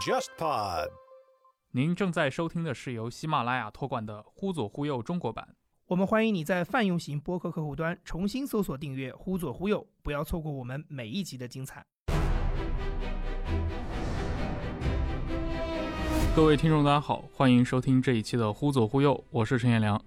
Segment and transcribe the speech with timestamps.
[0.00, 0.88] JustPod。
[1.72, 5.56] 您正在收听的是由喜马拉雅托管的《忽左忽右》中国版。
[5.88, 11.84] 我们欢迎你在泛用型播客客户端重新搜索订阅“忽左忽右”，不要错过我们每一集的精彩。
[16.34, 20.02] 各位听众，大家好，欢迎收听这一期的《忽左忽右》，我是陈彦良。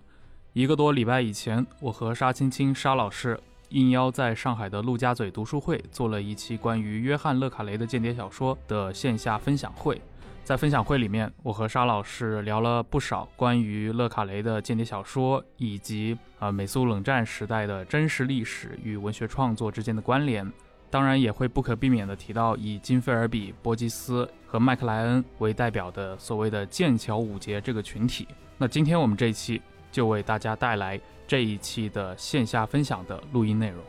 [0.53, 3.39] 一个多礼拜以前，我和沙青青沙老师
[3.73, 9.99] 应邀在上海的陆家嘴读书会做了一期关于约翰·勒卡雷的间谍小说的线下分享会。
[10.43, 20.47] 在分享会里面，我和沙老师聊了不少关于勒卡雷的间谍小说，以及呃美苏冷战时代的真实历史与文学创作之间的关联。
[20.91, 28.27] 当然，也会不可避免地提到以金菲尔比、波基斯和麦克莱恩为代表的所谓的剑桥五杰这个群体。
[28.55, 29.59] 那今天我们这一期
[29.91, 31.01] 就为大家带来
[31.33, 33.83] 这一期的线下分享的录音内容。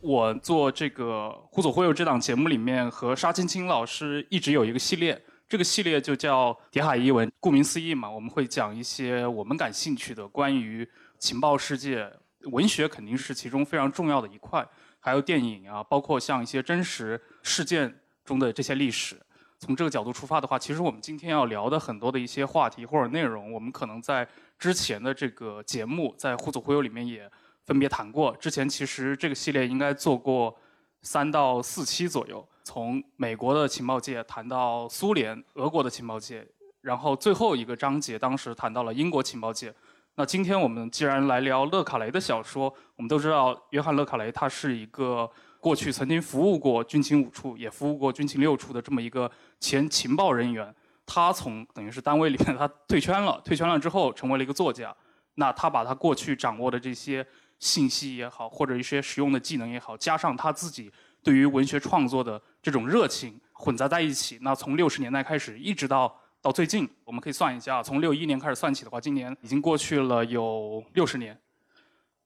[0.00, 7.28] 我做这个《忽左忽右》这档节目里面，和沙青青老师一直有一个系列，这个系列就叫《谍海译文》。
[7.40, 12.08] 顾名思义嘛，我们会讲一些我们感兴趣的关于情报世界、
[12.42, 14.64] 文学，肯定是其中非常重要的一块。
[15.00, 17.92] 还有电影啊，包括像一些真实事件
[18.24, 19.20] 中的这些历史。
[19.58, 27.30] 从这个角度出发的话，其实我们今天要聊的很多的一些话题或者内容，我们可能在之前的这个节目在《忽左忽右》里面也
[27.64, 28.34] 分别谈过。
[28.36, 30.56] 之前其实这个系列应该做过
[31.02, 36.46] 三到四期左右，从美国的情报界谈到苏联、俄国的情报界，
[36.80, 39.74] 然后最后一个章节当时谈到了英国情报界。
[40.16, 50.72] 那今天我们既然来聊勒卡雷的小说，我们都知道约翰·勒卡雷他是一个过去曾经服务过军情五处，也服务过军情六处的这么一个前情报人员。
[51.06, 54.94] 他从等于是单位里面他退圈了，退圈了之后成为了一个作家。
[55.34, 57.26] 那他把他过去掌握的这些
[57.58, 60.90] 信息也好，或者一些实用的技能也好，加上他自己
[61.22, 64.38] 对于文学创作的这种热情混杂在一起。
[64.42, 66.20] 那从六十年代开始，一直到。
[66.44, 71.34] 到最近，我们可以算一下，从六一年开始算起的话，今年已经过去了有六十年。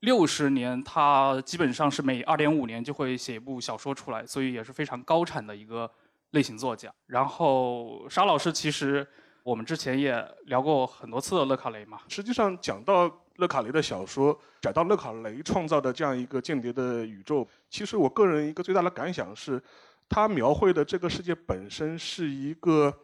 [0.00, 5.88] 六十年，他基本上是每二点五年就会写一部小说出来，所以也是非常高产的一个
[6.30, 6.92] 类型作家。
[7.06, 9.06] 然后，沙老师其实
[9.42, 12.00] 我们之前也聊过很多次的勒卡雷嘛。
[12.08, 19.62] 实际上，讲到勒卡雷的小说，讲到勒卡雷创造的这样一个间谍的宇宙，其实我个人一个最大的感想是，
[20.08, 22.94] 他描绘的这个世界本身是一个。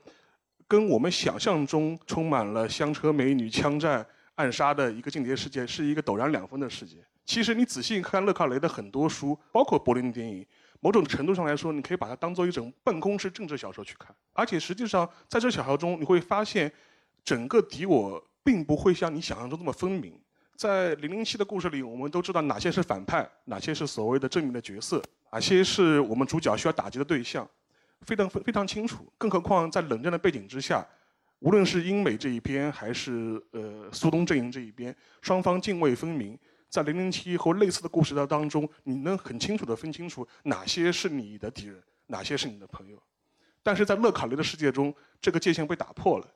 [0.67, 4.05] 跟我们想象中充满了香车美女、枪战、
[4.37, 6.97] 暗杀的一个间谍世界，是一个陡然两分的世界。
[7.27, 10.45] 其实你仔细看勒卡雷的很多书，包括柏林电影，
[10.85, 14.15] 某种程度上来说，你可以把它当做一种办公室政治小说去看。
[14.35, 16.71] 而且实际上，在这小说中，你会发现，
[17.25, 20.21] 整个敌我并不会像你想象中这么分明。
[20.57, 25.03] 在零零七的故事里，我们都知道哪些是反派，哪些是所谓的正面的角色，
[25.33, 27.49] 哪些是我们主角需要打击的对象。
[28.03, 30.87] 非常非常清楚，更何况在冷战的背景之下，
[31.39, 36.39] 无论是英美这一边，还是呃苏东阵营这一边，双方泾渭分明。
[36.75, 43.01] 在零零七和类似的故事的当中，你能很清楚地分清楚哪些是你的敌人，哪些是你的朋友。
[43.63, 46.27] 但是在勒卡雷的世界中，这个界限被打破了。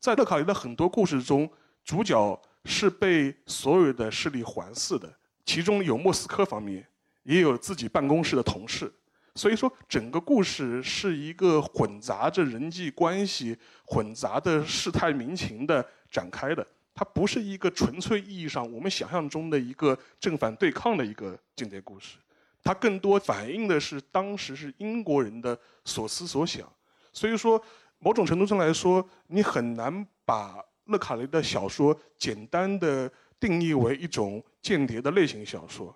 [0.00, 1.46] 在勒卡雷的很多故事中，
[1.84, 5.14] 主角是被所有的势力环伺的，
[5.44, 6.88] 其中有莫斯科方面，
[7.24, 8.90] 也有自己办公室的同事。
[9.34, 16.66] 所以说，整个故事是一个混杂着人际关系、混杂的世态民情的展开的。
[16.94, 22.18] 它不是一个纯粹意义上我们想象中的一个正反对抗的一个间谍故事，
[22.62, 26.70] 它更多反映的是当时是英国人的所思所想。
[27.12, 27.62] 所以说，
[27.98, 33.10] 某种程度上来说，你很难把勒卡雷的小说简单的
[33.40, 35.94] 定义为一种间谍的类型小说。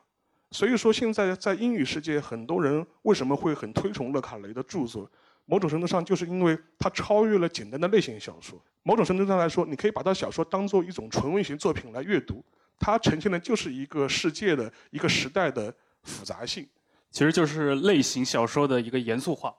[0.53, 5.11] 所以说，现在在英语世界，很多人为什么会很推崇勒卡雷的著作？
[5.47, 8.61] 某种程度上，就是因为它超越了简单的类型小说。
[8.83, 12.45] 某种程度上来说，你可以把它小说当做一种纯文学作品来阅读。
[12.79, 16.69] 它呈现的就是一个世界的一个时代的复杂性，
[17.11, 19.55] 其实就是类型小说的一个严肃化。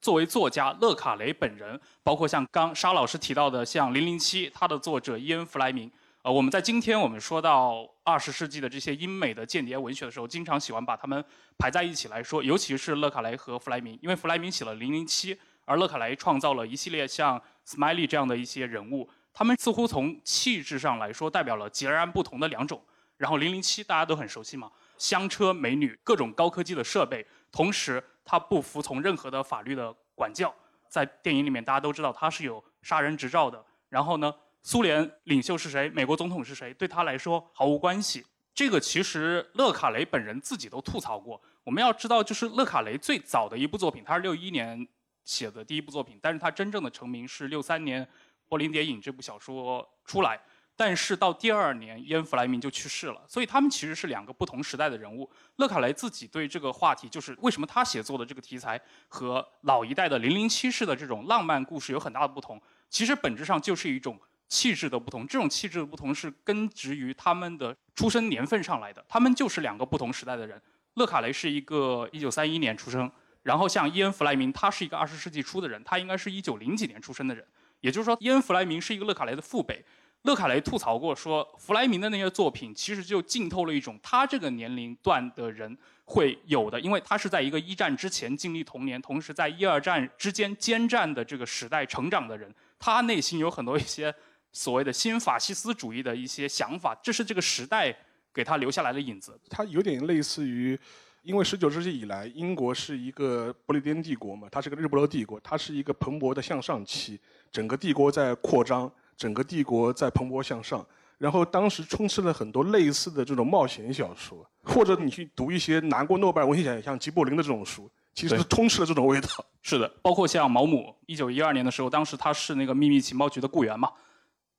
[0.00, 5.90] 作为作家，勒卡雷本人，包括像刚沙老师提到的，像《零零七》，他的作者伊恩·弗莱明。
[6.22, 11.24] 呃，我们在今天我们说到二十世纪的这些英美的间谍文学的时候，经常喜欢把他们
[11.58, 15.34] 排在一起来说，尤其是勒卡雷和弗莱明，因为弗莱明写了《零零七》，
[15.64, 22.80] 而勒卡雷创造了一系列像 Smiley 这样的一些人物，他们似乎从气质上来说代表了截然不同的两种。
[23.16, 30.54] 然后《零零七》大家都很熟悉嘛，香车美女，各种高科技的设备，同时他不服从任何的法律的管教，
[30.88, 33.64] 在电影里面大家都知道他是有杀人执照的。
[33.88, 34.32] 然后呢？
[34.62, 35.90] 苏联领袖是谁？
[35.90, 36.72] 美国总统是谁？
[36.74, 38.24] 对他来说毫无关系。
[38.54, 41.40] 这个其实勒卡雷本人自己都吐槽过。
[41.64, 44.86] 我们要知道，就是勒卡雷最早的一部作品，他是六一年
[45.24, 48.04] 写的第一部作品，但是他真正的成名是六三年
[48.48, 50.40] 《柏林谍影》这部小说出来。
[50.74, 55.30] 但是到第二年，伊恩·弗莱明就去世了，所以他们其实是两个不同时代的人物。
[55.56, 64.18] 勒卡雷自己对这个话题，就是为什么他写作的这个题材和老一代的零零七式的这种浪漫故事有很大的不同，其实本质上就是一种
[64.52, 65.26] 气质的不同。
[65.26, 70.60] 这种气质的不同是根植于他们的出生年份上来的，他们就是两个不同时代的人。
[70.96, 73.10] 勒卡雷是一个一九三一年出生，
[73.44, 77.42] 然后像伊恩·弗莱明，他是一个二十世纪初的人，他应该是一九零几年出生的人，
[77.80, 79.82] 也就是说，伊恩·弗莱明是一个勒卡雷的父辈。
[80.24, 94.14] 勒卡雷吐槽过说，弗莱明的那些作品其实就浸透了一种他这个年龄段的人会有的，因为他是在一个一战之前经历童年，同时在一二战之间兼战的这个时代成长的人，他内心有很多一些
[94.52, 97.96] 所谓的新法西斯主义的一些想法，这是这个时代
[98.32, 99.38] 给他留下来的影子。
[99.50, 100.78] 他有点类似于，
[101.22, 107.18] 因为十九世纪以来，英国是一个不列颠帝国嘛，它是个日不落帝国，它是一个蓬勃的向上期，
[107.50, 108.90] 整个帝国在扩张。
[109.14, 110.84] 整个帝国在蓬勃向上，
[111.18, 119.28] 然后当时充斥了很多类似的这种冒险小说，或者你去读一些拿过诺贝尔文学奖像吉卜林的这种书，其实充斥了这种味道。
[119.62, 123.92] 是的，包括像毛姆，一九一二年的时候，当时他是那个秘密情报局的雇员嘛，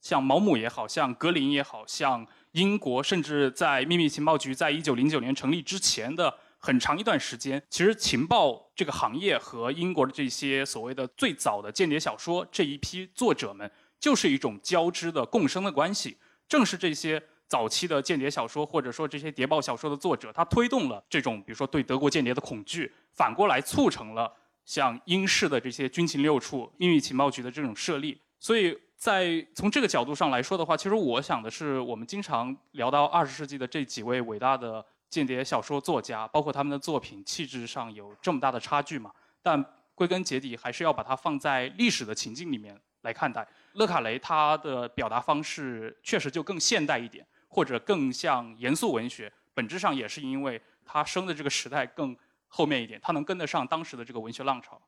[0.03, 13.71] 像毛姆也好像格林也好像英国，甚至在秘密情报局在一九零九年成立之前的很长一段时间，其实情报这个行业和英国的这些所谓的最早的间谍小说这一批作者们。
[13.99, 24.29] 就是一种交织的共生的关系，正是这些早期的间谍小说，或者说这些谍报小说的作者，他推动了这种，比如说对德国间谍的恐惧，反过来促成了
[24.65, 28.19] 像英式的这些军情六处、秘密情报局的这种设立。
[28.41, 39.11] 所以在从这个角度上来说的话，其实我想的是，我们经常聊到二十世纪的这几位伟大的间谍小说作家，包括他们的作品气质上有这么大的差距嘛？
[39.41, 39.61] 但
[39.93, 43.45] 归根结底，还是要把它放在历史的情境里面来看待。
[43.73, 49.29] 勒卡雷他的表达方式确实就更现代一点，或者更像严肃文学。
[49.53, 52.15] 本质上也是因为他生的这个时代更
[52.47, 54.81] 后面一点，他能跟得上当时的这个文学浪潮。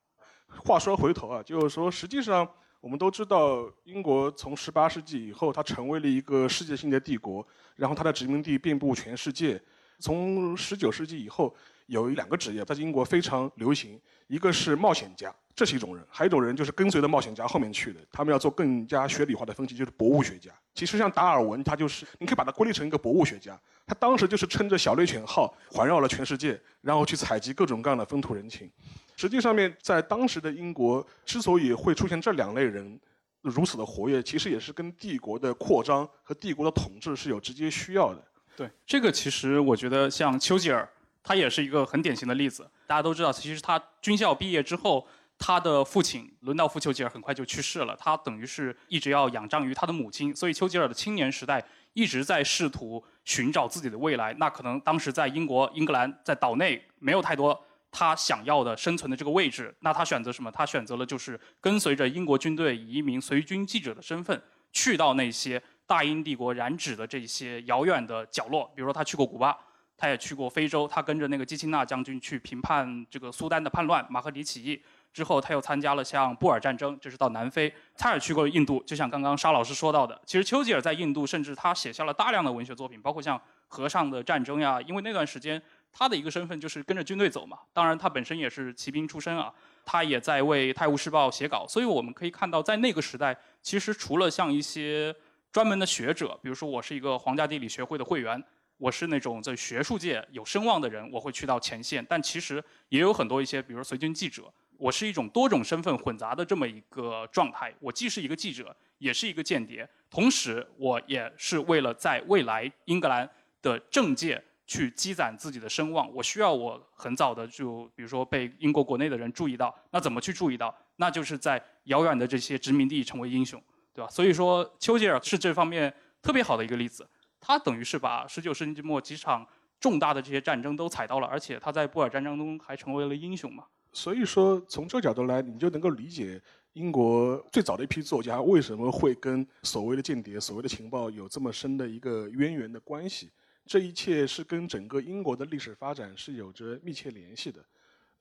[0.64, 2.50] 话说回头啊，就是说，实际上
[2.86, 7.44] 我们都知道，英国从十八世纪以后，它成为了一个世界性的帝国，
[7.76, 9.60] 然后它的殖民地遍布全世界。
[9.98, 11.52] 从十九世纪以后，
[11.88, 15.34] 有两个职业在英国非常流行，一个是冒险家。
[15.56, 20.52] 这是一种人，还有一种人就是跟随着冒险家后面去的，他们要做更加学理化的分析，就是博物学家。
[20.76, 23.60] 其实像达尔文，他就是你可以把它归类成一个博物学家。
[23.88, 28.70] 他当时就是撑着小猎犬号环绕了全世界，然后去采集各种各样的风土人情。
[29.16, 33.00] 实际上面，在当时的英国，之所以会出现这两类人
[33.42, 38.24] 如此的活跃，其实也是跟帝国的扩张和帝国的统治是有直接需要的。
[38.56, 40.88] 对，这个其实我觉得像丘吉尔，
[41.24, 42.70] 他也是一个很典型的例子。
[42.88, 45.08] 大家都知道，其实他军校毕业之后。
[45.38, 51.62] 他的父亲伦道夫·丘吉尔很快就去世了，他等于是一直要仰仗于他的母亲，所以丘吉尔的青年时代
[51.92, 54.34] 一直在试图寻找自己的未来。
[54.36, 57.62] 那可能当时在英国、英格兰在岛内没有太多
[57.98, 60.52] 他想要的生存的这个位置，那他选择什么？
[60.52, 64.42] 他选择了就是跟随着英国军队以一名随军记者的身份，
[64.74, 69.58] 去到那些大英帝国染指的这些遥远的角落，比如说他去过古巴，
[69.96, 74.84] 他也去过非洲，他跟着那个基钦纳将军去评判这个苏丹的叛乱、马赫迪起义。
[75.14, 77.74] 之后，他又参加了像布尔战争，这是到南非。
[77.98, 84.82] 他也去过印度，就像刚刚沙老师说到的，其实丘吉尔在印度，甚至他写下了大量的文学作品，包括像《和尚的战争》呀。
[84.82, 85.62] 因为那段时间，
[85.98, 87.58] 他的一个身份就是跟着军队走嘛。
[87.72, 89.54] 当然，他本身也是骑兵出身啊，
[89.86, 91.66] 他也在为《泰晤士报》写稿。
[91.66, 95.16] 所以我们可以看到，在那个时代，其实除了像一些
[95.54, 98.44] 专门的学者，比如说我是一个皇家地理学会的会员，
[98.78, 102.06] 我是那种在学术界有声望的人，我会去到前线。
[102.10, 104.54] 但其实也有很多一些，比如随军记者。
[104.78, 113.30] 我是一种多种身份混杂的这么一个状态，我既是一个记者，也是一个间谍，同时我也是为了在未来英格兰
[113.62, 120.76] 的政界去积攒自己的声望，我需要我很早的就比如说被英国国内的人注意到，那怎么去注意到？
[120.96, 123.62] 那就是在遥远的这些殖民地成为英雄，
[123.94, 124.10] 对吧？
[124.10, 127.08] 所以说丘吉尔是这方面特别好的一个例子，
[127.40, 129.46] 他等于是把十九世纪末几场
[129.80, 133.66] 重大的这些战争都踩到了，而且他在布尔战争中还成为了英雄嘛。
[133.94, 136.42] 所以说，从这个角度来，你就能够理解
[136.74, 143.32] 英国最早的一批作家为什么会跟所谓的间谍、所谓的情报有这么深的一个渊源的关系。
[143.66, 147.64] 这一切是跟整个英国的历史发展是有着密切联系的。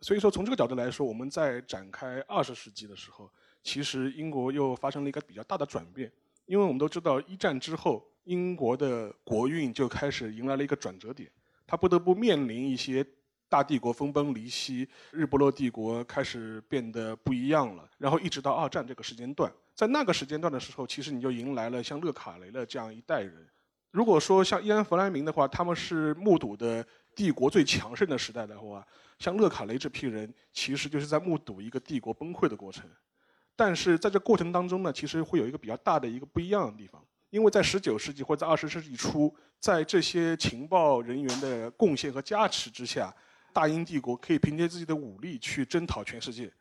[0.00, 3.30] 所以说，从这个角度来说，我们在展开二十世纪的时候，
[3.62, 6.10] 其实英国又发生了一个比较大的转变。
[6.46, 11.30] 因为我们都知道，一战之后，英国的国运就开始迎来了一个转折点，
[11.66, 13.06] 它不得不面临一些。
[13.46, 17.88] 大帝国分崩离析，日不落帝国开始变得不一样了。
[17.98, 23.46] 然后一直到二战这个时间段，在那个时间段的时候，其实你就迎来了像勒卡雷的这样一代人。
[23.94, 26.84] 如果说像伊安·弗莱明的话，他们是目睹的
[27.14, 28.84] 帝国最强盛的时代的话，
[29.20, 32.84] 像勒卡雷这批人，其实就是在目睹一个帝国崩溃的过程。
[33.54, 43.14] 但是在这过程当中呢，其实会有一个比较大的一个不一样的地方，因为在十九世纪或者在二十世纪初，在这些情报人员的贡献和加持之下，
[43.52, 46.52] 大英帝国可以凭借自己的武力去征讨全世界，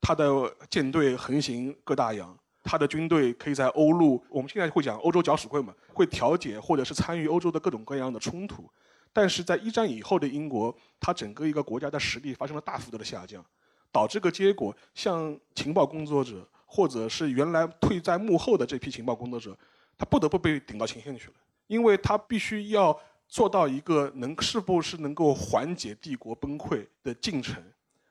[0.00, 8.68] 他的舰队横行各大洋，他的军队可以在欧陆，我们现在会讲欧洲搅屎棍嘛，会调解或者是参与欧洲的各种各样的冲突。
[9.12, 13.44] 但是在一战以后的英国，它整个一个国家的实力发生了大幅度的下降。
[13.92, 19.58] 导致个结果，像情报工作者，或者是原来退在幕后的这批情报工作者，
[19.98, 21.34] 他不得不被顶到前线去了，
[21.66, 27.60] 因为他必须要做到一个能是不是能够缓解帝国崩溃的进程，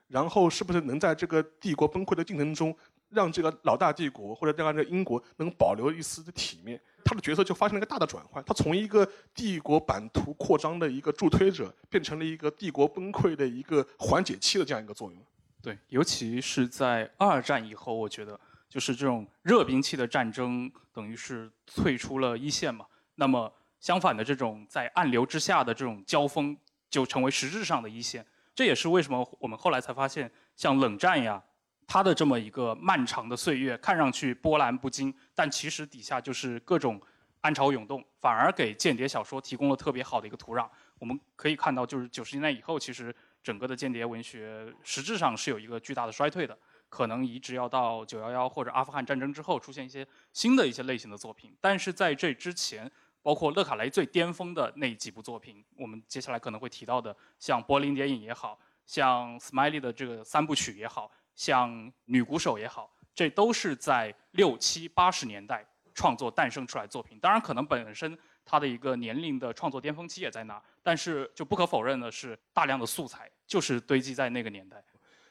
[0.09, 2.75] 然后是不是能在这个帝国崩溃的进程中，
[3.09, 15.19] 让这个老大帝国或者让这个英国能保留一丝的体面，他的角色就发生了一个大的转换，他从一个帝国版图扩张的一个助推者，变成了一个帝国崩溃的一个缓解器的这样一个作用。
[15.61, 18.39] 对，尤其是在二战以后，我觉得
[18.69, 22.85] 就是这种热兵器的战争，等于是退出了一线嘛。
[23.15, 26.55] 那么相反的，这种在暗流之下的这种交锋，
[26.89, 28.25] 就成为实质上的一线。
[28.55, 31.41] 这也是为什么我们后来才发现，像冷战呀，
[31.91, 37.01] 它的这么一个漫长的岁月，看上去波澜不惊，但其实底下就是各种
[37.41, 40.69] 暗潮涌动，反而给间谍小说提供了特别好的一个土壤。
[40.99, 43.13] 我们可以看到，就是九十年代以后，其实。
[43.41, 46.55] 整个的间谍文学实质上是有一个巨大的衰退的，
[46.89, 51.55] 可能一直要到九幺幺或者阿富汗战争之后出现一些新的一些类型的作品。
[51.61, 52.91] 但是在这之前，
[53.21, 65.65] 包括勒卡雷最巅峰的那几部作品，我们接下来可能会提到的，像柏林谍影也好像 Smiley 的这个三部曲也好像女鼓手也好，这都是在六七八十年代
[65.95, 67.17] 创作诞生出来作品。
[67.21, 68.19] 当然，可能本身。
[68.51, 74.83] 他的一个年龄的创作巅峰期也在那，但是就不可否认的是，大量的素材就是堆积在那个年代。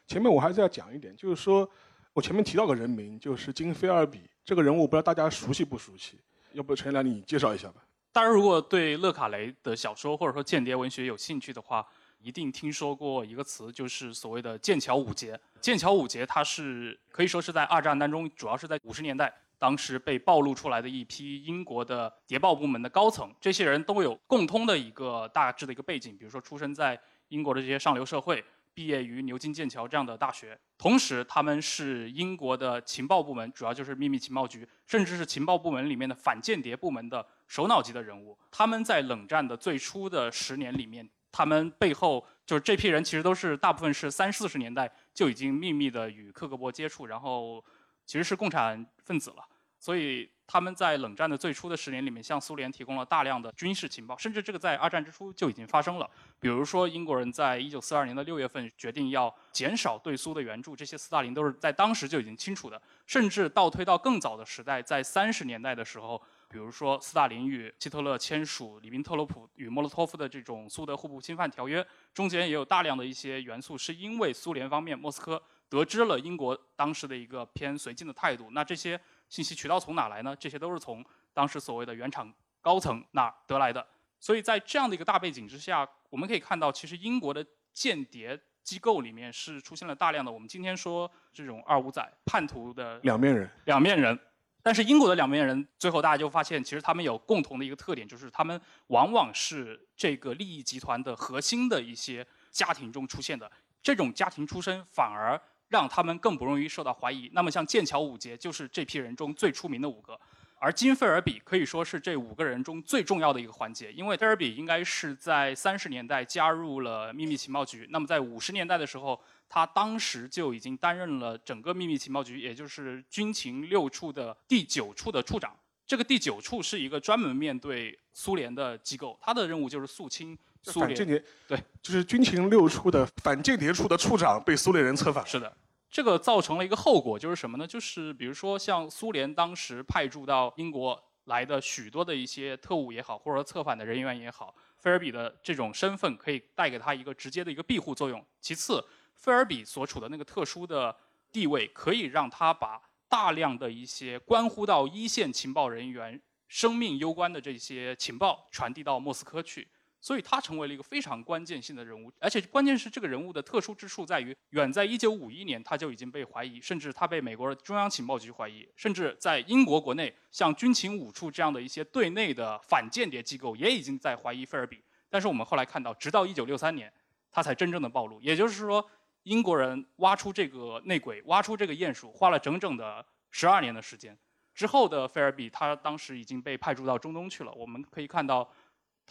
[0.07, 1.69] 前面我还是要讲一点，就是说
[2.13, 6.17] 我前面提到个人名，就是金菲尔比这个人物，不知道大家熟悉不熟悉？
[6.53, 7.83] 要不陈良你介绍一下吧。
[8.13, 11.85] 大家如果对勒卡雷的小说或者说间谍文学有兴趣的话，
[12.21, 15.39] 一定听说过一个词，就是所谓的剑桥五杰。
[15.61, 19.33] 剑桥五杰，它是可以说是在二战当中，主要是在五十年代。
[19.57, 26.97] 当时被暴露出来的一批英国的谍报部门的高层，这些人都有共通的一个大致的一个背景，比如说出生在
[27.27, 28.41] 英国的这些上流社会，
[28.73, 38.37] 毕业于牛津、剑桥这样的大学，同时他们是英国的情报部门，主要就是秘密情报局，甚至是情报部门里面的反间谍部门的首脑级的人物。
[38.49, 47.63] 他们在冷战的最初的十年里面，他们背后就是这批人，其实都是大部分是三四十年代就已经秘密的与克格勃接触，然后。
[48.05, 56.09] 其实是共产分子了，所以他们在冷战的最初的十年里面，向苏联提供了大量的军事情报，甚至这个在二战之初就已经发生了。
[56.39, 62.81] 比如说，英国人在一九四二年的六月份决定要减少对苏的援助，这些斯大林都是在当时就已经清楚的。
[63.05, 75.41] 甚至倒推到更早的时代，在三十年代的时候，比如说斯大林与希特勒签署里宾特洛普与莫洛托夫的这种苏德互不侵犯条约，中间也有大量的一些元素，是因为苏联方面莫斯科。
[75.69, 80.35] 得知了英国当时的一个偏绥靖的态度，那这些信息渠道从哪来呢？
[80.35, 83.85] 这些都是从当时所谓的原厂高层那得来的。
[84.19, 93.47] 所以在这样的一个大背景之下，我们可以看到，其实英国的间谍机构里面是出现了大量的我们今天说这种二五仔叛徒的两面人。
[93.65, 94.19] 两面人，
[94.61, 103.51] 但是英国的两面人最后大家就发现，其实他们有共同的一个特点，就是他们往往是这个利益集团的核心的一些家庭中出现的。
[103.81, 105.39] 这种家庭出身反而。
[105.69, 107.29] 让他们更不容易受到怀疑。
[107.31, 110.19] 那么，像剑桥五杰就是这批人中最出名的五个，
[110.57, 117.87] 而金费尔比可以说是这五个人中最重要的一个环节，因为费尔比应该是在三十年代加入了秘密情报局。
[117.91, 125.53] 那么，在五十年代的时候，他当时就已经担任了整个秘密情报局，也就是军情六处的第九处的处长。
[125.85, 130.37] 这个第九处是一个专门面对苏联的机构，他的任务就是肃清。
[130.61, 135.25] 反间谍对，就是军情六处的反间谍处的处长被苏联人策反。
[135.25, 135.55] 是的，
[135.89, 137.65] 这个造成了一个后果，就是什么呢？
[137.65, 148.23] 就是比如说像苏联当时派驻到英国来的许多的一些特务也好，或者说策反的人员也好，菲尔比的这种身份可以带给他一个直接的一个庇护作用。
[148.41, 148.83] 其次，
[149.19, 150.95] 菲尔比所处的那个特殊的
[151.31, 159.67] 地位，可以让他把大量的一些关乎到一线情报人员生命攸关的这些情报传递到莫斯科去。
[160.01, 174.81] 所以他成为了一个非常关键性的人物，而且关键是这个人物的特殊之处在于，远在1951年他就已经被怀疑，甚至他被美国中央情报局怀疑，甚至在英国国内，像军情五处这样的一些对内的反间谍机构也已经在怀疑菲尔比。
[175.09, 176.93] 但是我们后来看到，直到1963年，
[177.29, 178.21] 他才真正的暴露。
[178.21, 178.89] 也就是说，
[179.23, 184.17] 英国人挖出这个内鬼，挖出这个鼹鼠，花了整整的十二年的时间。
[184.53, 187.51] 之后的菲尔比，他当时已经被派驻到中东去了。
[187.53, 188.49] 我们可以看到。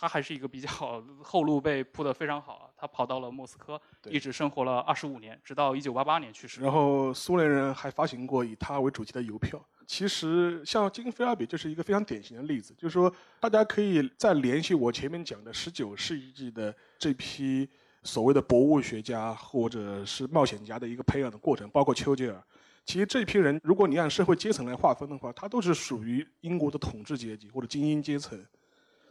[0.00, 0.68] 他还是一个比较
[1.24, 6.60] 后路被铺得非常好啊，他跑到了莫斯科，一直生活了二十五年，直到一九八八年去世。
[6.60, 9.60] 然后苏联人还发行过以他为主题的邮票。
[9.88, 17.68] 其实像金菲尔比就是一个非常典型的例子，就是说大家可以再联系我前面讲的十九世纪的这批
[18.02, 22.42] 所谓的博物学家或者是冒险家的一个培养的过程，包括丘吉尔。
[22.84, 28.42] 其实这批人，如果你按社会阶层来划分的话，他都是属于英国的统治阶级或者精英阶层。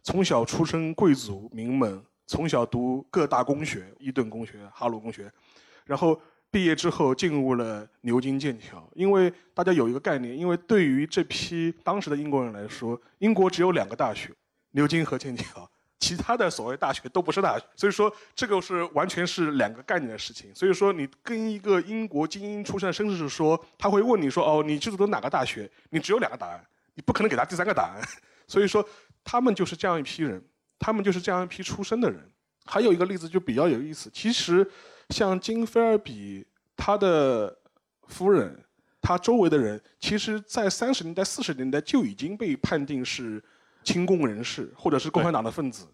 [0.02, 5.32] 从小出身贵族名门，从小读各大公学，伊顿公学、哈罗公学，
[5.86, 8.90] 然后毕业之后进入了牛津、剑桥。
[8.96, 14.34] 因为大家有一个概念，因为对于这批当时的英国人来说，英国只有两个大学，
[14.72, 17.66] 牛津和剑桥，其他的所谓大学都不是大学。
[17.76, 20.54] 所以说，这个是完全是两个概念的事情。
[20.54, 26.64] 所以说，你跟一个英国精英出身的绅士说，他会问你说：“哦，你去读哪个大学？”你只有两个答案，
[26.96, 28.02] 你不可能给他第三个答案。
[28.48, 28.88] 所以说。
[29.30, 30.42] 他们就是这样一批人，
[30.80, 32.18] 他们就是这样一批出身的人。
[32.64, 34.66] 还有一个例子就比较有意思，其实
[35.10, 37.54] 像金菲尔比他的
[38.08, 38.58] 夫人，
[39.02, 43.44] 他周围的人，其实在三十年代、四十年代就已经被判定是
[43.88, 45.88] 亲共人士或者是共产党的分子。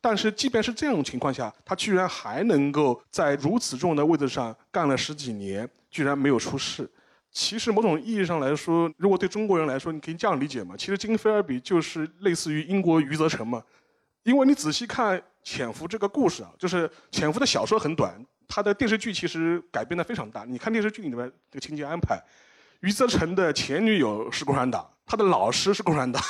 [0.00, 6.88] 但是即便是这种情况下，他居然还能够在如此重要的位置上干了十几年，居然没有出事。
[7.32, 10.76] 其实某种意义上来说，如果对中国人来说，你可以这样理解嘛？
[10.76, 13.62] 其实金菲尔比就是类似于英国余则成嘛。
[14.22, 18.14] 因为你仔细看《潜伏》这个故事啊，就是《潜伏》的小说很短，
[18.48, 20.44] 它的电视剧其实改编的非常大。
[20.44, 22.18] 你看电视剧里面这个情节安排，
[22.80, 26.22] 余则成的前女友是共产党，他的老师是共产党，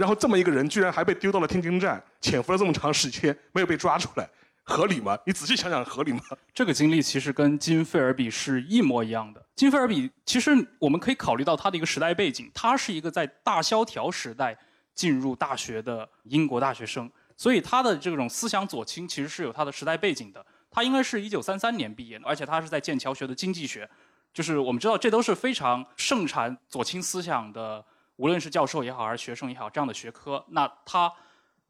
[0.00, 4.26] 然后这么一个人居然还被丢到了天津站，潜伏了这么长时间没有被抓出来。
[4.64, 5.18] 合理吗？
[5.26, 6.20] 你仔细想想，合理吗？
[6.54, 9.44] 这个经历其实跟金菲尔比是一模一样的。
[9.54, 14.56] 金菲尔比其实我们可以考虑到他的一个时代背景，他是一个在大萧条时代
[14.94, 20.42] 进入大学的英国大学生，所以他的这种思想左倾其实是有他的时代背景的。
[20.70, 23.86] 他应该是一九三三年毕业的，而且他是在剑桥学的经济学，
[24.32, 27.84] 就是我们知道这都是非常盛产左倾思想的，
[28.20, 30.44] 无论是教授也好还是学生也好这样的学科。
[30.48, 31.12] 那他。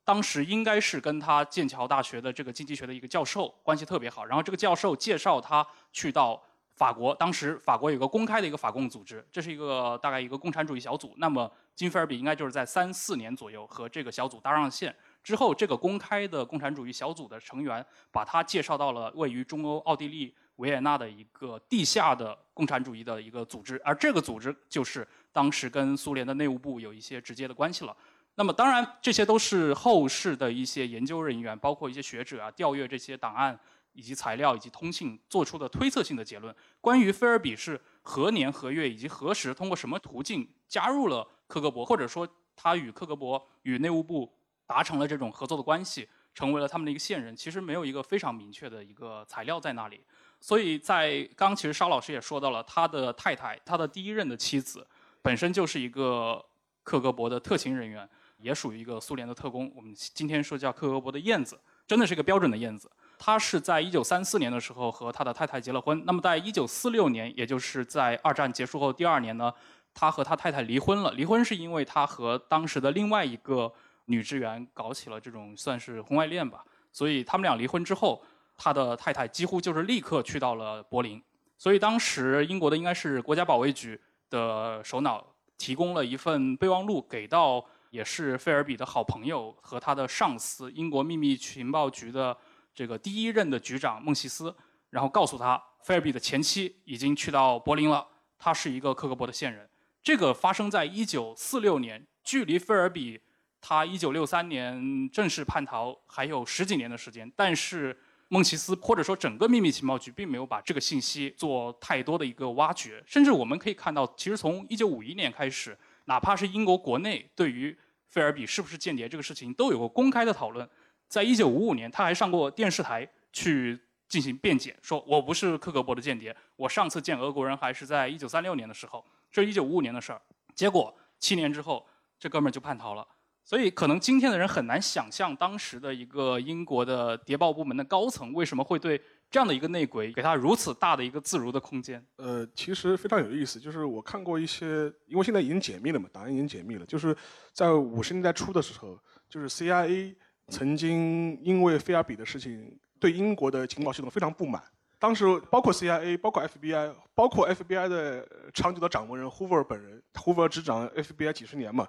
[0.02, 6.42] 当时应该是跟他剑桥大学的这个经济学的一个教授关系特别好，然后这个教授介绍他去到
[6.74, 11.14] 法国，当时法国有个公开的一个法共组织，这是一个大概一个共产主义小组。
[11.18, 27.96] 那么金菲尔比应该就是在三四年左右和这个小组搭上线之后，这个公开的共产主义小组的成员把他介绍到了位于中欧奥地利维也纳的一个地下的共产主义的一个组织，而这个组织就是当时跟苏联的内务部有一些直接的关系了。
[28.36, 33.58] 那么，当然，这些都是后世的一些研究人员，包括一些学者啊，调阅这些档案
[33.92, 36.54] 以及材料以及通信做出的推测性的结论。
[36.80, 44.32] 关于菲尔比是何年何月以及何时通过什么途径加入了克格勃，或者说他与克格勃与内务部
[44.64, 50.00] 达成了这种合作的关系，成为了他们的一个线人，其实没有一个非常明确的一个材料在那里。
[50.40, 54.86] 所以在刚其实沙老师也说到了，他的太太，他的第一任的妻子，
[55.22, 56.44] 本身就是一个
[56.82, 58.08] 克格勃的特勤人员。
[58.42, 62.90] 也属于一个苏联的特工，我们今天说叫克格勃的燕子，真的是一个标准的燕子。
[63.18, 66.02] 他是在一九三四年的时候和他的太太结了婚。
[66.06, 69.52] 那么在一九四六年，也就是在二战结束后第二年呢，
[69.92, 71.12] 他和他太太离婚了。
[71.12, 73.70] 离婚是因为他和当时的另外一个
[74.06, 76.64] 女职员搞起了这种算是婚外恋吧。
[76.90, 78.22] 所以他们俩离婚之后，
[78.56, 81.22] 他的太太几乎就是立刻去到了柏林。
[81.58, 87.62] 所以当时英国的应该是国家保卫局的首脑提供了一份备忘录给到。
[87.90, 92.36] 也是费尔比的好朋友和他的上司，英国秘密情报局的
[92.72, 94.54] 这个第一任的局长孟西斯，
[94.90, 98.06] 然后告诉他，费尔比的前妻已经去到柏林了，
[98.38, 99.68] 他是一个克格勃的线人。
[100.04, 103.20] 这个发生在一九四六年，距离费尔比
[103.60, 107.98] 他一九六三年正式叛逃还有十几年的时间，但是
[108.32, 115.76] 孟奇斯或者说整个秘密情报局并没有把这个信息做太多的一个挖掘，甚至我们可以看到，其实从一九五一年开始。
[116.06, 117.76] 哪怕是英国国内对于
[118.08, 120.68] 费尔比是不是间谍这个事情都有过公开的讨论，
[121.06, 130.20] 在一九五五年他还上过电视台去进行辩解，说我不是克格勃的间谍，我上次见俄国人还是在一九三六年的时候，这是一九五五年的事儿。
[130.54, 131.86] 结果七年之后
[132.18, 133.06] 这哥们儿就叛逃了，
[133.50, 138.96] 所以可能今天的人很难想象当时的一个英国的谍报部门的高层为什么会对
[139.28, 142.00] 这样的一个内鬼给他如此大的一个自如的空间。
[142.14, 147.16] 呃，其实非常有意思，就是我看过一些，因为现在已经解密了嘛，档案已经解密了，就是
[147.52, 148.96] 在五十年代初的时候，
[149.28, 150.14] 就是 CIA
[150.46, 154.62] 曾经因为菲尔比的事情对英国的情报系统非常不满。
[154.96, 161.88] 当时包括 CIA，包括 FBI，包括 FBI 的长久的掌门人 Hoover 本人，Hoover 执掌 FBI 几十年嘛，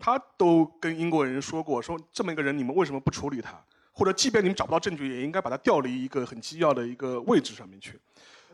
[0.00, 3.58] 他都跟英国人说过，说这么一个人你们为什么不处理他？
[3.92, 7.98] 或者即便你们找不到证据，也应该把他调离一个很机要的一个位置上面去。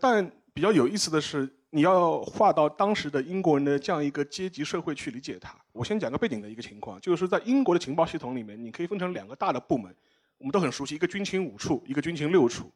[0.01, 5.55] 但比较有意思的是，你要划到当时的英国人的这样一个阶级社会去理解他。
[5.73, 9.95] 我先讲个背景的一个情况，就是在英国的情报系统里面，你可以分成两个大的部门，
[10.39, 12.73] 我们都很熟悉，一个军情五处，一个军情六处。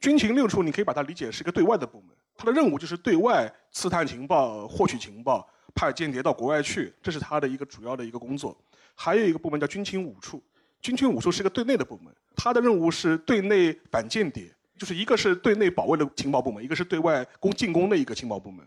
[0.00, 8.56] 军情六处，你可以把它理解是一个对外的部门，它的任务就是对外刺探情报、获取情报、派间谍到国外去，这是他的一个主要的一个工作。
[8.94, 10.42] 还有一个部门叫军情五处，
[10.80, 18.66] 军情五处是个对内的部门，它的任务是对内反间谍，就是一个是对内保卫的情报部门，一个是对外攻进攻的一个情报部门。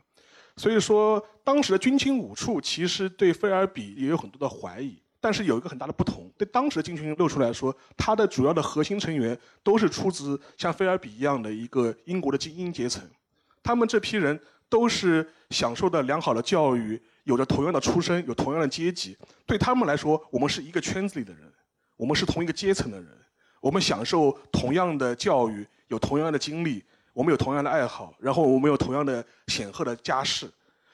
[0.56, 5.02] 所以说，当时的军情五处其实对菲尔比也有很多的怀疑。
[5.22, 13.04] 但是有一个很大的不同，对当时的军情六处来说，它的主要的核心成员都是出自像菲尔比一样的一个英国的精英阶层，
[13.62, 21.52] 他们这批人都是享受的良好的教育，有着同样的出身，有同样的阶级，对他们来说，我们是一个圈子里的人，
[21.98, 23.10] 我们是同一个阶层的人，
[23.60, 30.50] 我们享受同样的教育，有同样的经历，我们有同样的爱好，然后我们有同样的显赫的家世，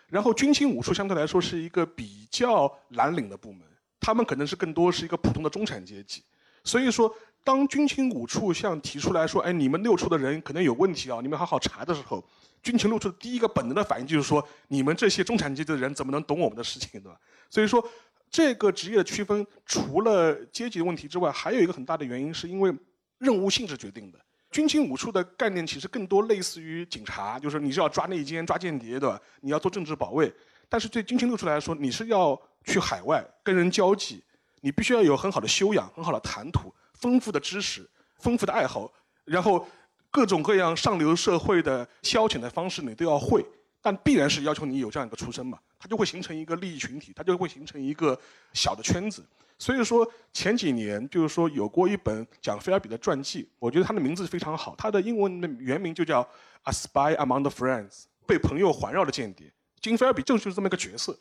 [0.07, 3.61] 然后军情五处相对来说是一个比较蓝领的部门。
[3.99, 6.23] 他们可能是更多是一个普通的中产阶级，
[6.63, 7.11] 所以说，
[7.43, 12.23] 当军情五处向提出来说，哎，你们六处的人可能有问题啊，你们好好查的时候，
[12.65, 17.15] 军情六处的第一个本能的反应就是说，你们这些中产阶级的人怎么能懂我们的事情，对吧？
[17.47, 17.87] 所以说，
[18.31, 22.75] 这个职业的区分，除了阶级的问题之外，还有一个很大的原因，是因为
[23.19, 24.19] 任务性质决定的。
[24.49, 29.21] 军情五处的概念其实更多类似于警察，就是你是要抓内奸、抓间谍，对吧？
[29.41, 30.33] 你要做政治保卫。
[30.67, 34.23] 但是对军情六处来说，你是要去海外跟人交际，
[34.61, 38.91] 你必须要有很好的修养、很好的谈吐、丰富的知识、丰富的爱好，
[39.23, 39.67] 然后
[40.15, 43.45] 各种各样上流社会的消遣的方式你都要会。
[43.81, 48.17] 但必然是要求你有这样一个出身嘛，它就会形成一个利益群体，它就会形成一个
[48.53, 49.21] 小的圈子。
[49.59, 56.23] 所以说前几年就是说有过一本讲菲尔比的传记，我觉得他的名字非常好，他的英文的原名就叫
[56.63, 57.89] 《A Spy Among the Friends》，
[58.25, 59.51] 被朋友环绕的间谍。
[59.81, 61.15] 金菲尔比正是这么一个角色。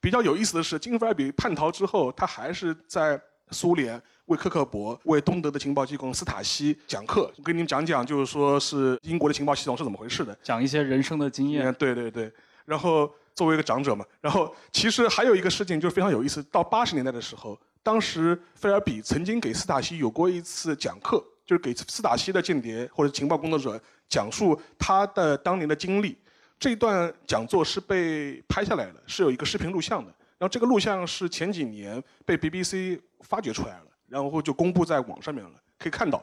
[0.00, 3.20] 比较有意思的是，金菲尔比叛逃之后，他还是在
[3.52, 7.30] 苏联为克克勃、为东德的情报机构斯塔西讲课。
[7.36, 11.72] 我跟你们讲讲，就是说是英国的情报系统是怎么回事的，讲一些人生的经验。
[11.74, 12.32] 对对对。
[12.64, 16.42] 然后作为一个长者嘛，然后其实还有一个事情就是非常有意思。
[16.44, 26.16] 到八十年代的时候，当时菲尔比曾经给斯塔西有过一次讲课，就是给斯塔西的间谍或者情报工作者讲述他的当年的经历。
[26.58, 30.14] 这段讲座是被拍下来的，是有一个视频录像的。
[30.42, 35.52] 然后这个录像是前几年被 BBC 发掘出来了，然后就公布在网上面了。
[35.78, 36.20] 可以看到，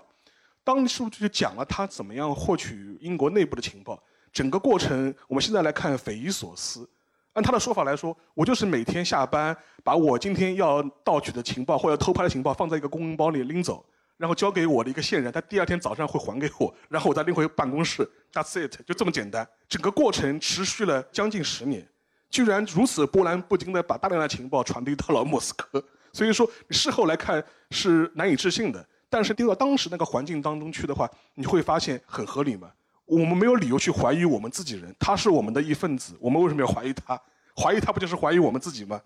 [0.61, 4.03] 当时就讲了他怎么样获取英国内部的情报，
[4.33, 6.85] 整个过程我们现在来看匪夷所思。
[7.31, 9.55] 按他的说法来说，我就是每天下班
[9.85, 13.85] 把我今天要盗取的情报或者偷拍的情报放在一个公文包里拎走。
[14.17, 18.05] 然后交给我的一个线人，他第二天早上会还给我，然后我再拎回办公室。
[18.33, 19.47] That's it，就这么简单。
[19.69, 21.87] 整个过程持续了将近十年，
[22.29, 25.83] 居然如此波澜不惊的把大量的情报传递到了莫斯科。
[26.13, 32.71] 所以说，事后来看是难以置信的，但是丢到当时那个环境当中去的话，你会发现很合理嘛。
[33.05, 37.19] 我们没有理由去怀疑我们自己人，他是我们的一份子，我们为什么要怀疑他？
[37.55, 39.01] 怀疑他不就是怀疑我们自己吗？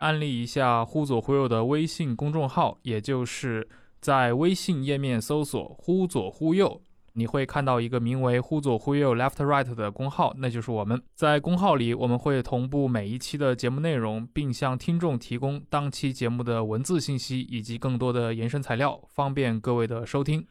[0.00, 3.68] 安利一下“忽左忽右”的微信公众号，也就是
[4.00, 6.82] 在微信页面搜索“忽左忽右”，
[7.14, 11.02] 你会看到一个名为“忽左忽右 Left Right” 的公号，那就是我们。
[11.14, 20.46] 在公号里，我们会同步每一期的节目内容，并向听众提供当期节目的文字信息以及更多的延伸材料，方便各位的收听。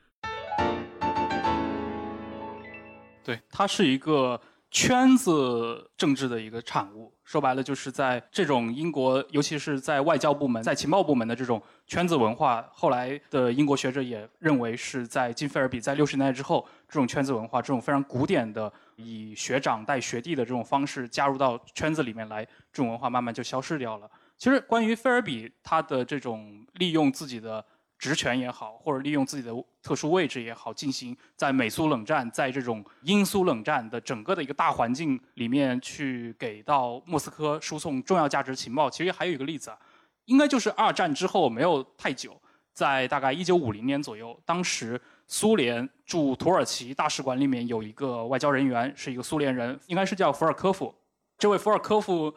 [3.24, 4.40] 对，它是一个。
[4.74, 24.12] 圈子政治的一个产物，说白了就是在这种英国，尤其是在外交部门、在情报部门的这种圈子文化，后来的英国学者也认为是在金菲尔比在六十年代之后，这种圈子文化，这种非常古典的以学长带学弟的这种方式加入到圈子里面来，这种文化慢慢就消失掉了。
[24.38, 27.64] 其实关于菲尔比他的这种利用自己的。
[28.02, 38.90] 职权也好，或者利用自己的特殊位置也好，进行在美苏冷战，在这种英苏冷战的整个的一个大环境里面去给到莫斯科输送重要价值情报。
[38.90, 39.78] 其实还有一个例子啊，
[40.26, 42.36] 应该就是二战之后没有太久，
[42.74, 50.92] 在大概一九五零年左右，当时苏联驻土耳其大使馆里面有一个外交人员，是一个苏联人，应该是叫福尔科夫。
[51.38, 52.34] 这位福尔科夫。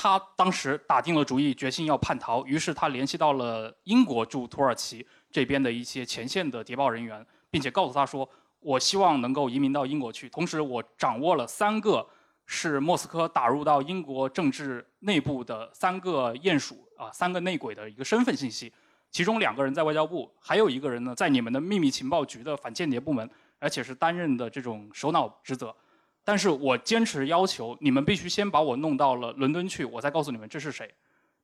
[0.00, 8.26] 他当时打定了主意，决心要叛逃，于是他联系到了英国驻土耳其这边的一些前线的谍报人员，并且告诉他说
[8.60, 10.28] ：“我希望能够移民到英国去。
[10.28, 12.06] 同时，我掌握了三个
[12.46, 18.72] 是莫斯科打入到英国政治内部的三个鼹鼠啊，三个内鬼的一个身份信息。
[19.10, 25.74] 其中两个人在外交部，还有一个人呢在你们的秘密情报局的反间谍部门，而且是担任的这种首脑职责。”
[26.28, 30.94] 但是我坚持要求你们必须先把我弄到了伦敦去，我再告诉你们这是谁。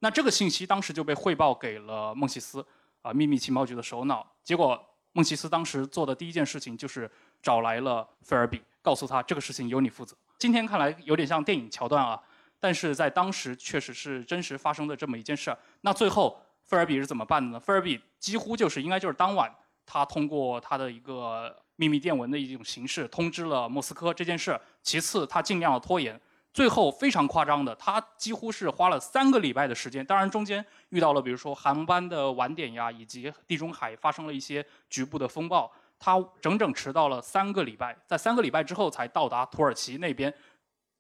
[0.01, 2.63] 那这个信息当时就被汇报给了孟西斯，
[3.01, 4.31] 啊，秘密情报局的首脑。
[4.43, 4.79] 结果
[5.13, 10.15] 孟西斯当时做的第一件事情就是找来了菲尔比，告诉他这个事情由你负责。
[10.39, 12.21] 今天看来有点像电影桥段啊，
[12.61, 15.59] 但是在当时确实是真实发生的这么一件事儿。
[15.81, 17.59] 那最后菲尔比是怎么办的呢？
[17.59, 19.51] 菲尔比几乎就是应该就是当晚，
[19.87, 21.55] 他通过他的一个。
[21.77, 24.57] 秘密电文的一种形式通知了莫斯科这件事。
[24.81, 26.21] 其次，他尽量的拖延。
[26.53, 30.07] 最后非常夸张的，他几乎是花了三个礼拜的时间。
[30.07, 35.69] 当然，中间遇到了比如说航班的晚点呀，以及地中海发生了一些局部的风暴，
[35.99, 37.99] 他整整迟到了三个礼拜。
[38.07, 40.33] 在三个礼拜之后才到达土耳其那边，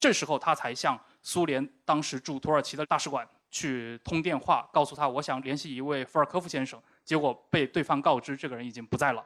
[0.01, 6.83] 这时候他才向苏联当时驻土耳其的大使馆去通电话，告诉他我想联系一位福尔科夫先生。
[7.05, 9.25] 结果被对方告知这个人已经不在了。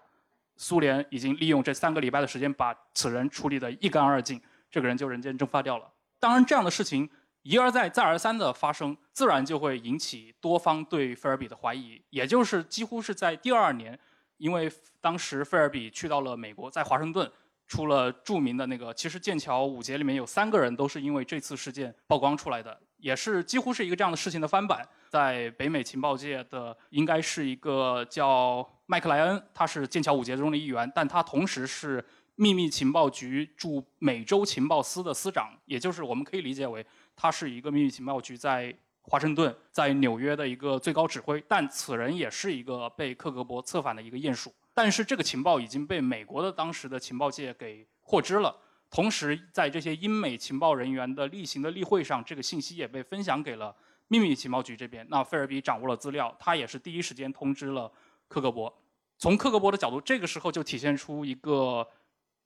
[0.57, 5.89] 苏联已经利用这三个礼拜的时间把此人处理得一干二净，这个人就人间蒸发掉了。
[6.19, 7.09] 当然，这样的事情
[7.43, 12.03] 一而再、再而三的发生，自然就会引起多方对菲尔比的怀疑。
[12.11, 13.97] 也就是几乎是在第二年，
[14.39, 14.69] 因为
[15.01, 17.31] 当时菲尔比去到了美国，在华盛顿
[17.69, 24.87] 出了著名的那个，其实剑桥五杰里面有三个人都是因为这次事件曝光出来的，也是几乎是一个这样的事情的翻版。
[25.09, 28.69] 在北美情报界的，应该是一个叫。
[28.91, 32.03] 麦克莱恩，他是剑桥五杰中的一员，但他同时是
[32.37, 36.83] 秘密情报局驻美洲情报司的司长，也就是我们可以理解为
[37.15, 41.45] 他是一个秘密情报局在华盛顿、在纽约的一个最高指挥。
[41.47, 44.55] 但此人也是一个被克格勃策反的一个鼹鼠。
[44.73, 48.57] 但是这个情报已经被美国的当时的情报界给获知了，
[48.91, 53.75] 同时在这些英美情报人员的例行的例会上，这个信息也被分享给了
[54.09, 55.07] 秘密情报局这边。
[55.11, 57.91] 那菲尔比掌握了资料，他也是第一时间通知了。
[58.29, 58.71] 克格勃，
[59.17, 61.89] 从克格勃的角度，这个时候就体现出一个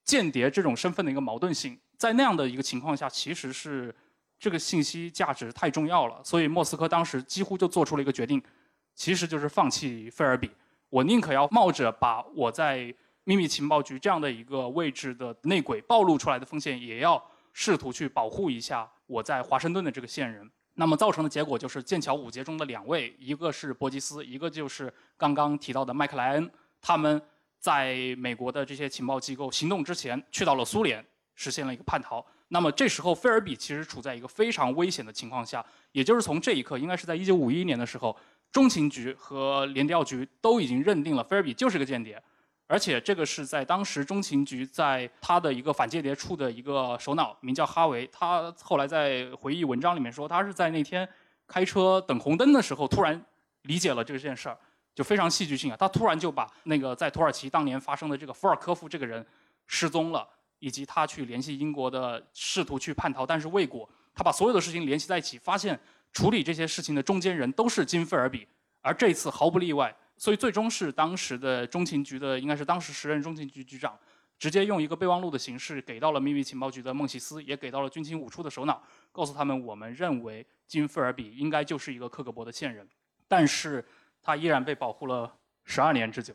[0.04, 1.76] 间谍这种身份的一个矛盾性。
[1.96, 3.92] 在那样的一个情况下，其实是
[4.38, 8.40] 这个信息价值太重要了，所以莫斯科当时几乎就做出了一个决定，
[8.94, 10.50] 其实就是放弃费尔比。
[10.88, 20.50] 我宁可要冒着把我在秘密情报局这样的一个位置的内鬼暴露出来的风险，也要试图去保护一下我在华盛顿的这个线人。
[20.74, 27.20] 那么造成的结果就是剑桥五杰中的两位，一个是伯吉斯，一个就是刚刚提到的麦克莱恩，他们
[27.58, 31.04] 在美国的这些情报机构行动之前，去到了苏联，
[31.36, 32.24] 实现了一个叛逃。
[32.48, 38.16] 那么这时候菲尔比其实处在一个非常危险的情况下，也就是从这一刻，应该是在一九五一年的时候，
[38.50, 42.20] 中情局和联调局都已经认定了菲尔比就是个间谍。
[42.66, 48.06] 而且这个是在当时中情局在他的一个反间谍处的一个首脑，名叫哈维。
[48.06, 51.06] 他后来在回忆文章里面说，他是在那天
[51.46, 53.22] 开车等红灯的时候，突然
[53.62, 54.56] 理解了这件事儿，
[54.94, 55.76] 就非常戏剧性啊。
[55.78, 59.26] 他突然就把那个在土耳其当年发生的这个福尔科夫这个人
[59.66, 60.26] 失踪了，
[60.58, 65.78] 以及他去联系英国的试图去叛逃但是未果，他把所有的事情联系在一起，发现
[66.12, 68.48] 处理这些事情的中间人都是金菲尔比，
[68.80, 69.94] 而这次毫不例外。
[70.22, 73.98] 所以最终是当时的中情局的，应该是当时时任中情局局长，
[74.38, 78.80] 直接用一个备忘录的形式给到了秘密情报局的孟西斯，也给到了军情五处的首脑，
[79.10, 82.88] 告诉他们我们认为金菲尔比应该就是一个克格勃的线人，
[83.26, 83.84] 但是
[84.22, 85.28] 他依然被保护了
[85.64, 86.32] 十二年之久。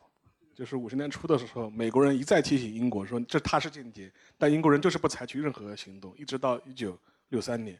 [0.53, 7.79] 就是五十年初的时候，美国人一再提醒英国说这他是间谍，但英国人就是不采取任何行动，一直到一九六三年。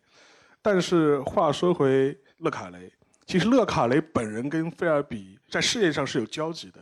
[0.61, 2.89] 但是话说回勒卡雷。
[3.27, 6.79] 其实勒卡雷本人跟菲尔比在事业上是有交集的，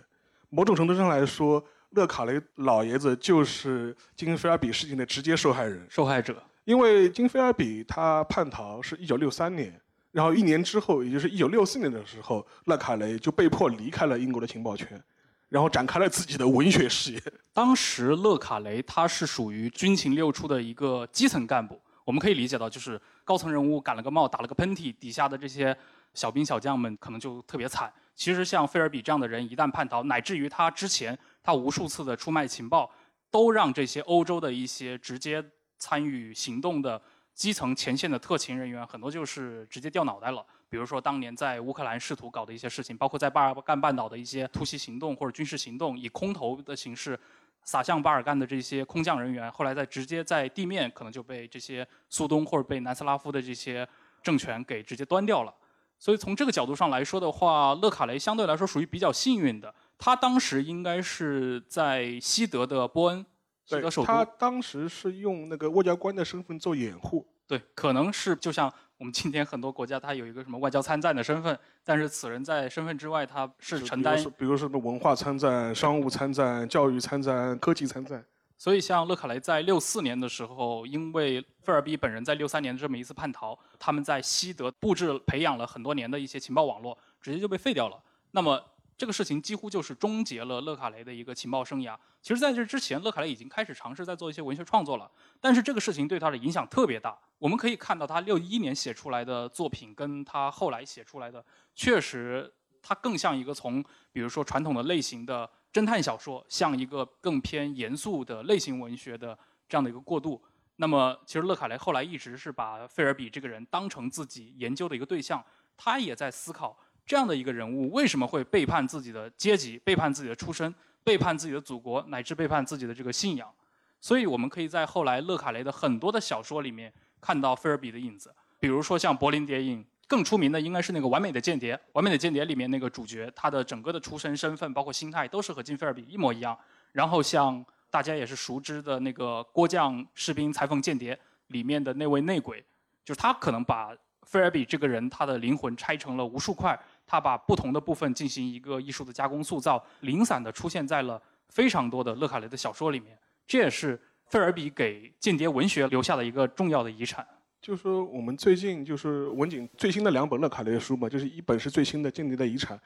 [0.51, 6.41] 某种程度上来说，勒卡雷老爷子就是金菲尔比事件的直接受害人、受害者。
[6.63, 9.81] 因为金菲尔比他叛逃是一九六三年，
[10.11, 15.03] 然后一年之后，也就是一九六四年的时候，勒卡雷就被迫离开了英国的情报圈，
[15.49, 17.19] 然后展开了自己的文学事业。
[17.53, 25.75] 当时勒卡雷他是属于军情六处的一个基层干部，我们可以理解到，就是高层人物感了个冒、打了个喷嚏，底下的这些。
[26.15, 32.89] 小兵小将们可能就特别惨，其实像费尔比这样的人一旦叛逃，乃至于他之前他无数次的出卖情报，
[33.29, 35.43] 都让这些欧洲的一些直接
[35.77, 36.99] 参与行动的
[37.33, 40.43] 基层前线的特勤人员很多就是直接掉脑袋了。
[40.67, 47.17] 比如说当年在乌克兰试图搞的一些事情，包括在巴尔干半岛的一些突袭行动或者军事行动，以空投的形式
[47.63, 53.87] 撒向巴尔干的这些空降人员，后来在直接在地面可能就被这些苏东或者被南斯拉夫的这些
[54.23, 55.53] 政权给直接端掉了。
[55.97, 59.73] 所以从这个角度上来说的话，勒卡雷相对来说属于比较幸运的。
[59.97, 63.25] 他当时应该是在西德的波恩，
[63.65, 64.07] 西德首都。
[64.07, 67.25] 他当时是用那个外交官的身份做掩护。
[67.47, 78.25] 对，可能是就像我们今天很多国家，他有一个什么外交参赞的身份，但是此人在身份之外，他是承担，比如说什么文化参赞、商务参赞、教育参赞、科技参赞。
[78.57, 88.01] 所以，像勒卡雷在六四年的时候，因为费尔比本人在六三年的这么一次叛逃，他们在西德布置培养了很多年的一些情报网络，直接就被废掉了。
[88.31, 88.63] 那么，
[88.97, 91.97] 这个事情几乎就是终结了勒卡雷的一个情报生涯。
[92.21, 97.15] 其实，在这之前，勒卡雷已经开始尝试在做一些文学创作了，但是这个事情对他的影响特别大。
[97.37, 101.43] 我们可以看到，他六一年写出来的作品，跟他后来写出来的，
[101.75, 105.49] 确实他更像一个从，比如说传统的类型的。
[105.75, 110.41] 侦探小说像一个更偏严肃的类型文学的这样的一个过渡。
[110.77, 115.43] 那么，其实勒卡雷后来一直是把费尔比这个人当成自己研究的一个对象。
[115.75, 123.53] 他也在思考这样的一个人物为什么会背叛自己的阶级、背叛自己的出身、背叛自己的祖国，乃至背叛自己的这个信仰。
[123.99, 129.83] 所以，我们可以在后来勒卡雷的很多的小说里面看到费尔比的影子，比如说像《柏林谍影》。
[130.07, 136.57] 更出名的应该是那个《完美的间谍》，《完美的间谍》里面那个主角，他的整个的出身、身份，包括心态，都是和金菲尔比一模一样。
[136.91, 141.15] 然后像大家也是熟知的那个《郭将士兵裁缝间谍》
[141.47, 142.63] 里面的那位内鬼，
[143.03, 153.17] 就是他可能把菲尔比这个人他的灵魂拆成了无数块，他把不同的部分进行一个艺术的加工塑造，零散的出现在了非常多的勒卡雷的小说里面。
[153.47, 157.25] 这也是菲尔比给间谍文学留下的一个重要的遗产。
[157.65, 162.77] 就是说，我们最近就是文景最新的两本勒卡雷的书嘛，就是一本是最新的《间谍的遗产》，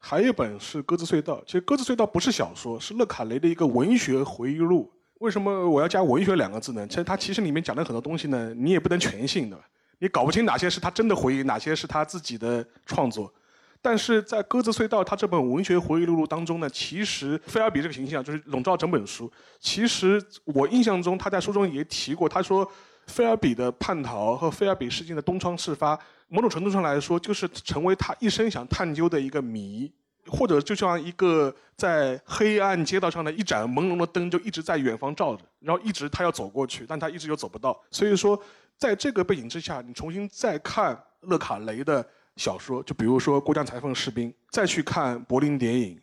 [0.00, 1.36] 还有一本是《鸽子隧道》。
[1.46, 4.90] 其实《鸽子隧道》不是小说，是勒卡雷的一个文学回忆录。
[5.20, 6.84] 为什么我要加“文学”两个字呢？
[6.88, 9.56] 其实它其实里面讲的很多东西呢，你也不能全信的，
[10.00, 13.32] 你搞不清哪些是他真的回忆，哪些是他自己的创作。
[13.80, 19.30] 但是在《鸽子隧道》他这本文学回忆录当中呢，其实菲尔比这个形象就是笼罩整本书。
[19.60, 22.68] 其实我印象中他在书中也提过，他说。
[23.06, 29.92] 菲尔比的叛逃和菲尔比事件的东窗事发，某种程度上来说，就是成为他一生想探究的一个谜，
[30.26, 37.78] 或者就像一个在黑暗街道上的一盏朦胧的灯，就一直在远方照着，然后一直他要走过去，但他一直又走不到。
[37.90, 38.40] 所以说，
[38.78, 42.04] 在这个背景之下，你重新再看勒卡雷的
[42.36, 45.96] 小说，就比如说《过江裁缝士兵》，再去看《柏林谍影》，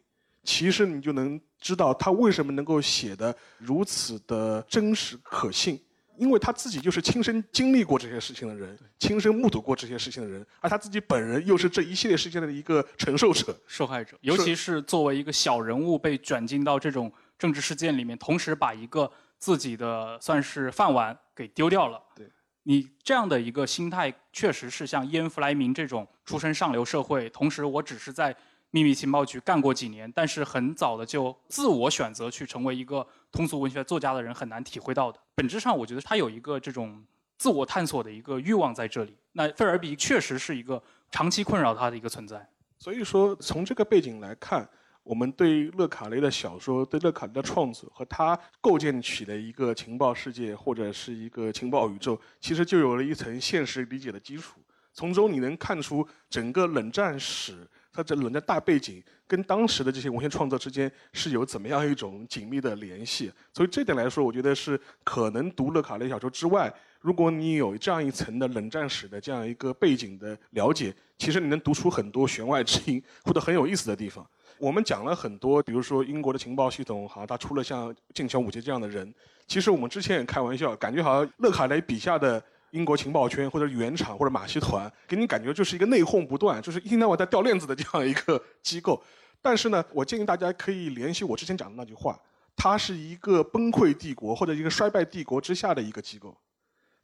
[0.44, 5.82] 其实你就能知道他为什么能够写的如此的真实可信。
[6.22, 14.16] 因为他自己就是亲身经历过这些事情的人，亲身目睹过这些事情的人，而他自己本人又是这一系列事件的一个承受者、受害者。
[14.22, 22.00] 尤其是作为一个小人物被卷进到这种政治事件里面，同时把一个自己的算是饭碗给丢掉了。
[22.16, 22.30] 对，
[22.62, 28.36] 你这样的一个心态，确实是像伊恩·弗莱明这种出身上流社会，同时我只是在。
[28.74, 35.20] 秘密情报局干过几年，但是很早的就自我选择去成为一个通俗文学作家的人很难体会到的。
[35.36, 37.04] 本质上，我觉得他有一个这种
[37.38, 39.15] 自我探索的一个欲望在这里。
[39.32, 42.46] 那费尔比确实是一个长期困扰他的一个存在。
[42.78, 44.67] 所以说，从这个背景来看，
[45.04, 54.60] 我们对勒卡雷的小说、对勒卡雷的创作和他构建起的一个情报世界或者是一个情报宇宙，其实就有了一层现实理解的基础。
[54.94, 57.67] 从中你能看出整个冷战史。
[57.93, 63.32] 它这冷战大背景跟当时的这些文学创作之间是有怎么样一种紧密的联系？
[63.54, 74.25] 所以这点来说，我觉得是可能读乐卡雷小说之外，如果你有这样一层的冷战史的这样一个背景的了解，其实你能读出很多弦外之音或者很有意思的地方。
[74.58, 79.13] 我们讲了很多，比如说英国的情报系统，好像它出了像剑桥五杰这样的人。
[79.47, 82.41] 其实我们之前也开玩笑，感觉好像勒卡雷笔下的。
[82.72, 89.02] 英国情报圈或者原厂或者马戏团，给你感觉就是一个内讧不断，就是一天到晚在掉链子的这样一个机构。
[89.42, 92.19] 但是呢，我建议大家可以联系我之前讲的那句话，
[92.56, 96.36] 它是一个崩溃帝国或者一个衰败帝国之下的一个机构，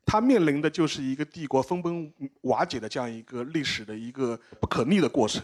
[0.06, 2.12] 它面临的就是一个帝国分崩
[2.42, 5.44] 瓦解的这样一个历史的一个不可逆的过程。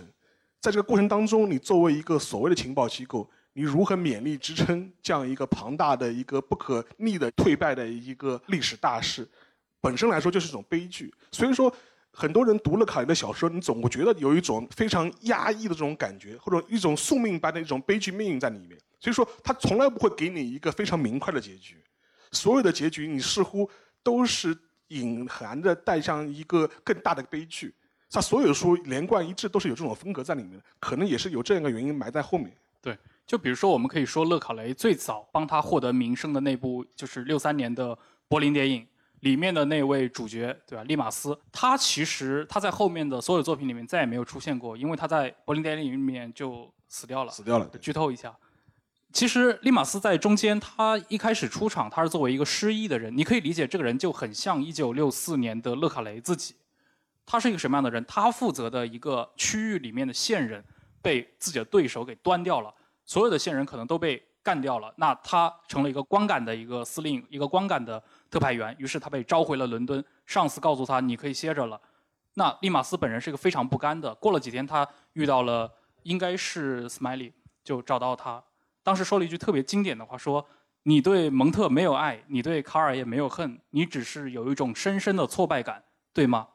[0.61, 9.28] 在这个过程当中，你作为一个所谓的情报机构，你如何勉力支撑这样一个庞大的一个不可逆的退败的一个历史大势？
[9.84, 11.69] 本身来说就是一种悲剧，所以说，
[12.09, 18.79] 很多人读了卡雷的小说，你总会觉得有一种非常压抑的这种感觉，或者一种宿命般的一种悲剧命运在里面。
[19.01, 21.75] 所以说，他从来不会给你一个非常明快的结局，
[22.31, 23.69] 所有的结局你似乎
[24.01, 24.57] 都是
[24.88, 27.75] 隐含着带上一个更大的悲剧。
[28.09, 32.49] 他所有的书连贯一致都是有这种风格在里面的，可能也是有这样一个原因埋在后面。
[32.81, 37.97] 对，就比如说我们可以说勒考雷最早帮他获得名声的那部就是六三年的
[38.29, 38.88] 柏林电影。
[39.24, 40.84] 里面的那位主角，对吧？
[40.84, 47.32] 利马斯，他其实他在后面的所有作品里面再也没有出现过，因为他在柏林电影里面就死掉了。
[47.32, 47.65] 死掉了。
[47.80, 48.36] 剧透一下，
[49.13, 53.15] 其实利马斯在中间，他一开始出场，他是作为一个失忆的人。
[53.15, 56.55] 你可以理解，这个人就很像一九六四年的勒卡雷自己。
[57.26, 58.03] 他是一个什么样的人？
[58.05, 60.61] 他负责的一个区域里面的线人
[61.01, 62.74] 被自己的对手给端掉了，
[63.05, 64.93] 所有的线人可能都被干掉了。
[64.97, 68.03] 那他成了一个光杆的一个司令，一个光杆的。
[68.34, 70.03] 特派员，于是他被召回了伦敦。
[70.25, 71.79] 上司告诉他：“你可以歇着了。”
[72.34, 74.11] 那利马斯本人是一个非常不甘的。
[74.15, 75.71] 过了几天，他遇到了
[76.01, 77.31] 应该是 Smiley，
[77.63, 78.43] 就找到他。
[78.81, 80.43] 当时说了一句特别经典的话：“说
[80.81, 86.47] 你对蒙特没有爱，你对卡尔也没有恨，你只是有一种深深的挫败感，对吗？”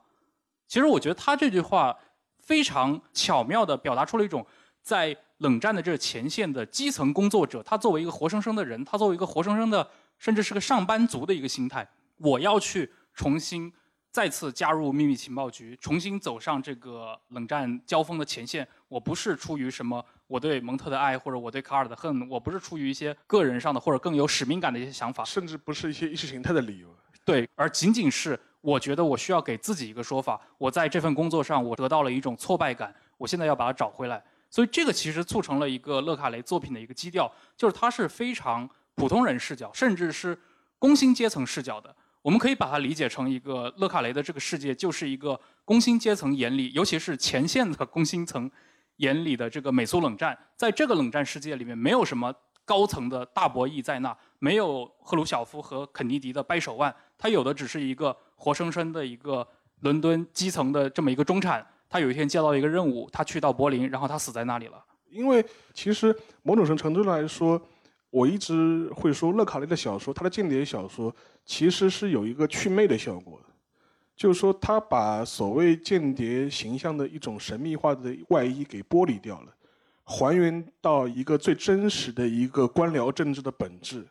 [0.67, 1.97] 其实我觉得他这句话
[2.41, 4.45] 非常巧妙地表达出了一种
[4.83, 9.89] 在冷战的这前线的基层工作者，他作为一个活生生的人，他作为一个活生生的。
[10.19, 11.89] 甚至是个上班族的一个心态，
[12.19, 13.73] 我要去重新
[14.11, 18.67] 再次加入秘密情报局，重新走上这个冷战交锋的前线。
[18.89, 26.89] 我不是出于什么我对蒙特的爱或者我对卡尔的恨，我不是出于一些个人上的或者更有使命感的一些想法，甚至不是一些意识形态的理由。
[27.25, 34.23] 对，而仅仅是我觉得我需要给自己一个说法：我在这份工作上我得到了一种挫败感，我现在要把它找回来。
[34.51, 38.69] 所以这个其实促成了一个勒卡雷作品的一个基调，就是它是非常。
[38.99, 40.37] 普通人视角，甚至是
[40.77, 48.51] 工薪阶层视角的，我们可以把它理解成一个勒卡雷的这个世界，就是一个工薪阶层眼里，尤其是前线的工薪层
[48.97, 50.37] 眼里的这个美苏冷战。
[50.57, 52.35] 在这个冷战世界里面，没有什么
[52.65, 59.47] 高层的大博弈在那，没有赫鲁晓夫和肯尼迪的掰手腕，他有的只是一个活生生的一个
[59.83, 61.65] 伦敦基层的这么一个中产。
[61.89, 64.85] 他有一天接到一个任务，他去到柏林，然后他死在那里了。
[65.09, 65.43] 因为
[65.73, 67.61] 其实某种程度来说。
[68.11, 73.39] 我一直会说，勒卡雷的小说，他的间谍小说其实是有一个祛魅的效果，
[74.17, 79.53] 就是说他把所谓间谍形象的一种神秘化的外衣给剥离掉了，
[80.05, 84.07] 还原到一个最真实的一个官僚政治的本质。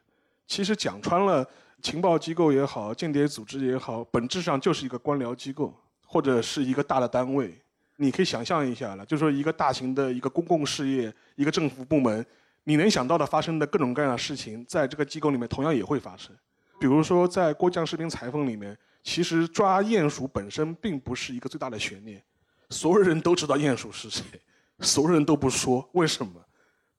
[0.45, 1.43] 其实讲穿了，
[1.81, 5.73] 情报机构也好，间谍组织也好，本质上就是一个官僚机构
[6.05, 7.53] 或者是一个大的单位。
[7.95, 12.23] 你可以想象一下了，就是说一个大型的一个公共事业，一个政府部门。
[12.67, 16.35] 你能想到的发生的各种各样的事情，在这个机构里面同样也会发生。
[16.77, 22.21] 比如说，在郭将士兵裁缝里面，其实抓鼹鼠本身并不是一个最大的悬念，
[22.69, 24.21] 所有人都知道鼹鼠是谁，
[24.81, 26.33] 所有人都不说，为什么？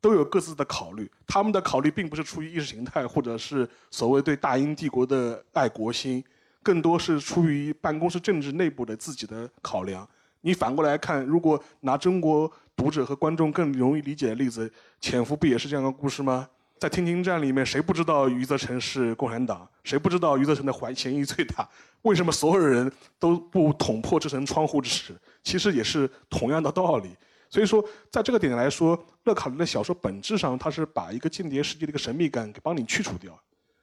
[0.01, 6.25] 都有各自的考虑，他们的考虑并不是出于意识形态，或者是所谓对大英帝国的爱国心，
[6.62, 10.09] 更多是出于办公室政治内部的自己的考量。
[10.41, 12.51] 你反过来看，如果拿中国。
[12.79, 14.68] 读者和观众更容易理解的例子，
[15.01, 16.49] 《潜伏》不也是这样的故事吗？
[16.79, 19.68] 在天津站里面，谁不知道余则成是共产党？
[19.83, 21.68] 谁不知道余则成的怀嫌疑最大？
[22.03, 25.12] 为什么所有人都不捅破这层窗户纸？
[25.43, 27.11] 其实也是同样的道理。
[27.51, 33.37] 所以说，在这个点来说，勒卡雷的小说本质上，它是把一个间谍世界的一个神秘感给帮你去除掉，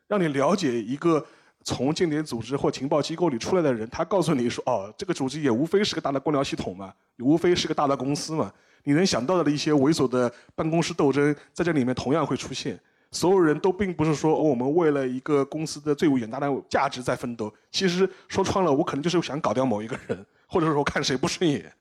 [0.07, 1.25] 让你了解一个
[1.65, 3.89] 从间谍组织或情报机构里出来的人。
[3.89, 8.49] 他告诉你说：“哦，这个组织也无非是个大的官僚系统嘛，也无非是个大的公司嘛。”
[8.86, 12.79] 你能想到的一些猥琐的办公室斗争，在这里面同样会出现。
[13.11, 17.53] 所有人都并不是说我们为了一个公司的最远大的价值在奋斗。
[17.71, 21.71] 其实说穿了，我可能就是想搞掉某一个人， 或者说看谁不顺眼。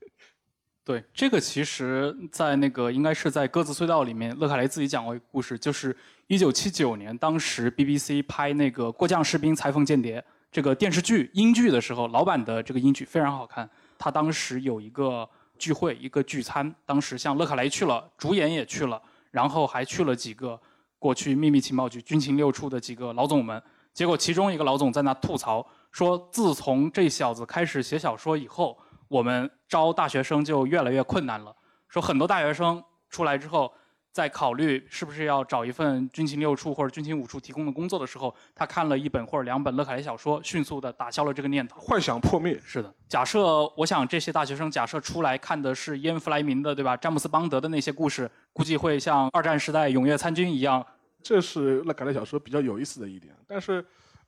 [0.84, 5.96] 对，这个其实，在那个应该是在《鸽子隧道》里面，勒卡雷自己讲过一个故事，就是
[6.28, 10.20] 1979年，当时 BBC 拍那个《过将士兵裁缝间谍》
[10.52, 13.68] 这个电视剧英剧的时候，老版的这个英剧非常好看。
[13.98, 15.28] 他当时有一个。
[15.64, 19.00] 聚会一个聚餐，当时像勒卡雷去了，主演也去了，
[19.30, 20.60] 然后还去了几个
[20.98, 23.62] 过去秘密情报局军情六处的几个老总们。
[23.94, 28.76] 结果其中一个老总在那吐槽说：“自从这小子开始写小说以后，
[29.08, 31.56] 我们招大学生就越来越困难了。
[31.88, 33.72] 说很多大学生出来之后。”
[34.14, 41.80] 在考虑是不是要找一份军情六处或者军情五处提供的工作的时候，他看了一本或者两本勒凯雷小说，迅速的打消了这个念头。
[41.80, 42.56] 幻想破灭。
[42.64, 46.96] 是的，假设我想这些大学生假设出来看的是伊恩·弗莱明的，对吧？
[46.96, 50.86] 詹姆斯·邦德的那些故事，估计会像二战时代踊跃参军一样。
[51.20, 53.34] 这是勒卡雷小说比较有意思的一点。
[53.48, 53.84] 但是，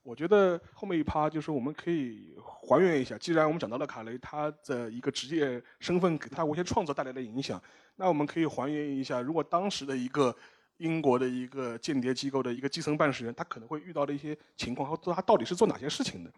[0.07, 7.61] 我觉得后面一趴就是我们可以还原一下，既然我们讲到了卡雷他的一个职业身份给他一些创作带来的影响，
[7.97, 10.33] 那我们可以还原一下，如果当时的一个
[10.77, 16.31] 英国的一个间谍机构的一个基层办事员，他可能会遇到的一些情况和他到底是做哪些事情的。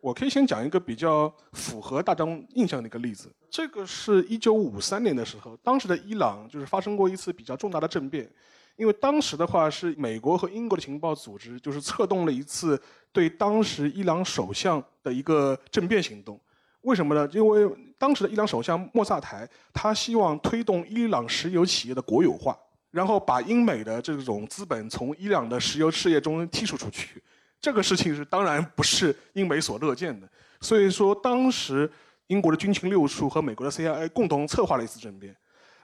[0.00, 8.30] 我可以先讲一个比较符合大众印象的一个例子，这个是一九五三年的时候，当时的伊朗就是发生过一次比较重大的政变。
[8.76, 12.80] 因为当时的话是美国和英国的情报组织，就是策动了一次
[13.12, 16.38] 对当时伊朗首相的一个政变行动。
[16.80, 17.28] 为什么呢？
[17.32, 22.58] 因为当时的伊朗首相莫萨台，他希望推动伊朗石油企业的国有化，
[22.90, 27.22] 然后把英美的这种资本从伊朗的石油事业中剔除出去。
[27.60, 30.28] 这个事情是当然不是英美所乐见的。
[30.60, 31.88] 所以说，当时
[32.26, 35.34] 英国的军情六处和美国的 CIA 共同策划了一次政变，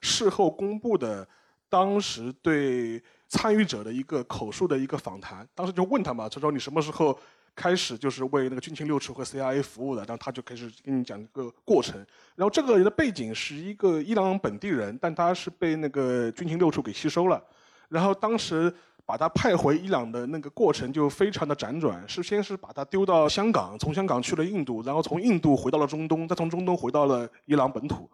[0.00, 1.26] 事后公布的。
[1.70, 7.16] 当时对参与者的一个口述的一个访谈，当时就问他嘛，他说你什么时候
[7.54, 10.00] 开始就是为那个军情六处和 CIA 服务的？
[10.02, 11.94] 然后他就开始跟你讲一个过程。
[12.34, 17.42] 然后这个人的背景是一个伊朗本地人，但他是被那个军情六处给吸收了。
[17.88, 18.72] 然后当时
[19.06, 28.08] 把他派回伊朗的那个过程就非常的辗转，是先是把他丢到香港，从香港去了印度，然后从印度回到了中东，再从中东回到了伊朗本土。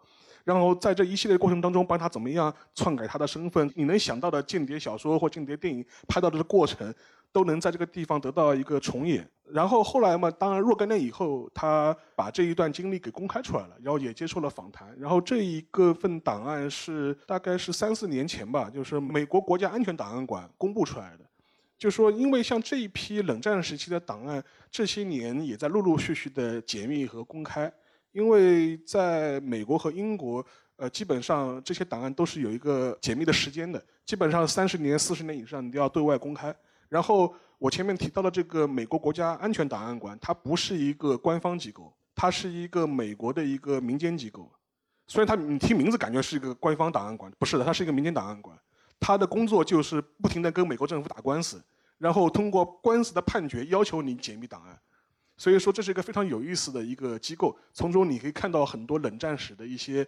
[0.47, 3.69] 然后在这一系列过程当中，帮他怎么样篡改他的身份？
[3.75, 6.93] 你能想到的间谍小说或间谍电影拍到的过程，
[7.33, 9.29] 都能在这个地方得到一个重演。
[9.51, 14.97] 然后后来嘛，当然若干年以后，他把这一段经历给公开出来了，然后也接受了访谈。
[14.97, 21.25] 然后这一个份档案是大概是三四年前吧，就是美国国家安全档案馆公布出来的。
[21.77, 24.41] 就说因为像这一批冷战时期的档案，
[24.71, 27.69] 这些年也在陆陆续续的解密和公开。
[28.17, 30.43] 因为在美国和英国，
[30.77, 36.53] 呃，基本上这些档案都是有一个解密的时间的，基本上三十年、四十年以上你都要对外公开。
[36.89, 44.51] 然后我前面提到的这个美国国家安全档案馆，它不是一个官方机构，它是一个美国的一个民间机构。
[45.05, 48.57] 虽然它你听名字感觉是一个官方档案馆，不是的，它是一个民间档案馆。
[48.99, 51.63] 它的工作就是不停地跟美国政府打官司，
[51.99, 54.75] 然后通过官司的判决要求你解密档案。
[55.37, 60.05] 所以说这是一个非常有意思的一个机构，从中你可以看到很多冷战史的一些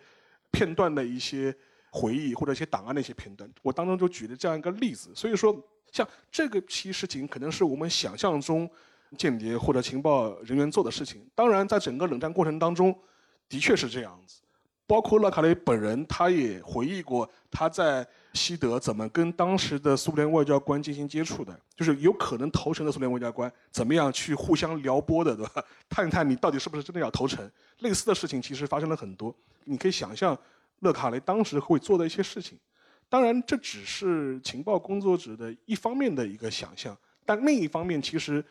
[0.52, 1.56] 片段的一些
[1.92, 3.48] 回忆或者一些档案的一些片段。
[3.62, 5.12] 我当中就举了这样一个例子。
[5.14, 5.56] 所以说，
[5.92, 8.70] 像这个批事情，可能是我们想象中
[9.18, 11.26] 间谍或者情报人员做的事情。
[11.36, 12.98] 当然，在整个冷战过程当中，
[13.48, 14.42] 的确是这样子。
[14.88, 18.08] 包括勒卡雷本人，他也回忆过他在。
[18.34, 21.60] 西德怎么跟当时的苏联外交官进行接触的？
[21.76, 25.64] 就是有可能投诚的苏联外交官怎么样去互相撩拨的，对吧？
[25.90, 27.50] 探探你到底是不是真的要投诚？
[27.80, 29.36] 类似的事情其实发生了很多。
[29.66, 30.38] 你可以想象
[30.80, 32.58] 勒卡雷当时会做的一些事情。
[33.10, 38.46] 当然，这只是情报工作者的一方面的一个想象，但另一方面其实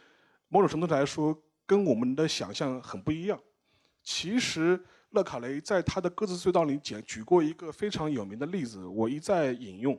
[0.48, 3.38] 某种程度来说跟我们的想象很不一样。
[4.02, 4.80] 其实。
[5.10, 9.98] 勒卡雷在他的《鸽子隧道》里讲举过一个非常有名的例子，我一再引用，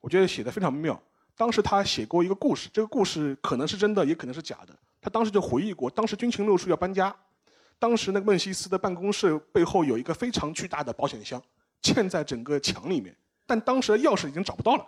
[0.00, 1.00] 我觉得写的非常妙。
[1.36, 4.76] 当时他写过一个故事，这个故事可能是真的，也可能是假的。
[5.00, 7.14] 他当时就回忆过，当时军情六处要搬家，
[7.78, 11.40] 当时那个孟西斯的办公室背后有一个非常巨大的保险箱，
[11.80, 14.84] 嵌在整个墙里面，但当时的钥匙已经找不到了。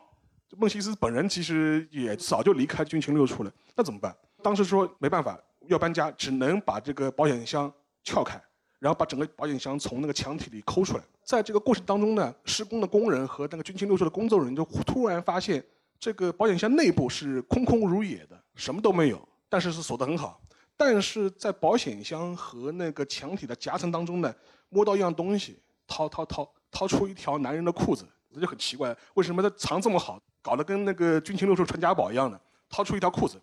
[0.57, 4.13] 孟西斯本人其实也早就离开军情六处了，那怎么办？
[4.43, 8.43] 当时说没办法，要搬家，只能把这个保险箱撬开。
[8.81, 15.63] 然后把整个保险箱从那个墙体里抠出来，在这个过程当中呢，施工的工人和那个军情六处的工作人员就突然发现，
[15.99, 20.41] 这个保险箱内部是空空如也的，什么都没有，但是是锁得很好。
[20.79, 24.35] 但是在保险箱和那个墙体的夹层当中呢，
[24.71, 32.41] 摸到一样东西，掏掏掏，掏出一条男人的裤子，这就很奇怪，为什么它藏这么好，搞得跟那个军情六处传家宝一样的？
[32.71, 33.39] 掏出一条裤子，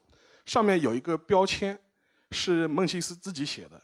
[0.48, 1.78] 上面有一个标签，
[2.32, 3.80] 是孟西斯自己写的。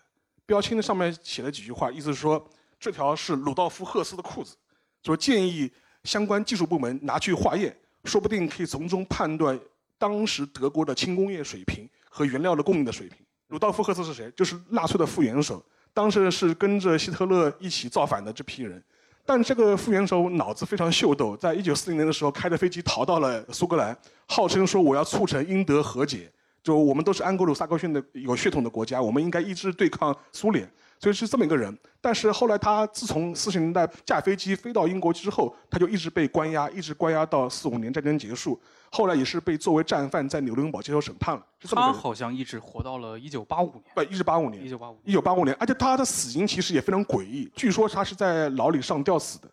[0.45, 2.43] 标签的上面写了几句话，意思是说
[2.79, 4.55] 这条是鲁道夫·赫斯的裤子，
[5.03, 5.71] 说建议
[6.03, 7.75] 相关技术部门拿去化验，
[8.05, 9.59] 说不定可以从中判断
[9.97, 13.17] 当时德国的轻工业水平和原料的供应的水平。
[13.47, 14.31] 鲁道夫·赫斯是谁？
[14.35, 15.63] 就是纳粹的副元首，
[15.93, 18.83] 当时是跟着希特勒一起造反的这批人。
[19.25, 26.29] 但这个副元首脑子非常秀逗，在一九四零年的时候开着飞机逃到了苏格兰，号称说我要促成英德和解。
[26.63, 31.77] 就我们都是安格鲁萨克逊的有血统的国家，我们应该一致对抗苏联，所以是这么一个人。
[31.99, 38.59] 但是后来他自从四十年代驾飞机飞到英国之后，他就一直被关押，一直关押到四五年战争结束。
[38.89, 41.43] 后来也是被作为战犯在纽伦堡接受审判了。
[41.61, 43.83] 他好像一直活到了一九八五年。
[43.93, 44.63] 不，一直八五年。
[44.63, 44.97] 一九八五。
[45.03, 49.49] 一九八五年，而且他的死因其实也非常诡异，据说他是在牢里上吊死的，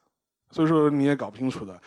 [0.51, 1.81] 所以说你也搞不清楚的。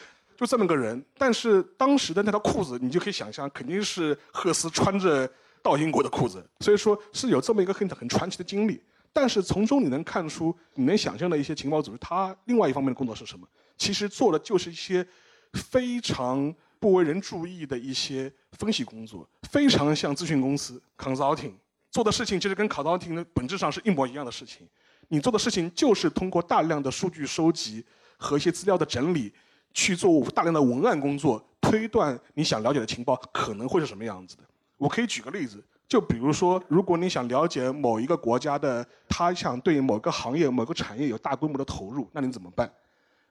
[0.44, 5.30] 就这么个人，但是当时的那条裤子，你就可以想象，肯定是赫斯穿着
[5.62, 8.84] 到英国的裤子，所以说是有这么一个很很传奇的经历。
[9.14, 13.48] 但是从中你能看出，你能想象的一些情报组织，它另外一方面的工作是什么？
[13.78, 15.08] 其实做的就是一些
[15.54, 21.54] 非常不为人注意的一些分析工作，非常像咨询公司 consulting
[21.90, 24.68] 做的事情，其实跟 consulting 的本质上是一模一样的事情。
[25.08, 27.86] 你做的事情就是通过大量的数据收集
[28.18, 29.32] 和一些资料的整理，
[29.74, 34.44] 去做大量的文案工作，推断你想了解的情报可能会是什么样子的。
[34.78, 35.64] 我可以举个例子。
[35.86, 42.72] 就比如说，如果你想了解某一个国家的，他想对某个行业、某个产业有大规模的投入，那你怎么办？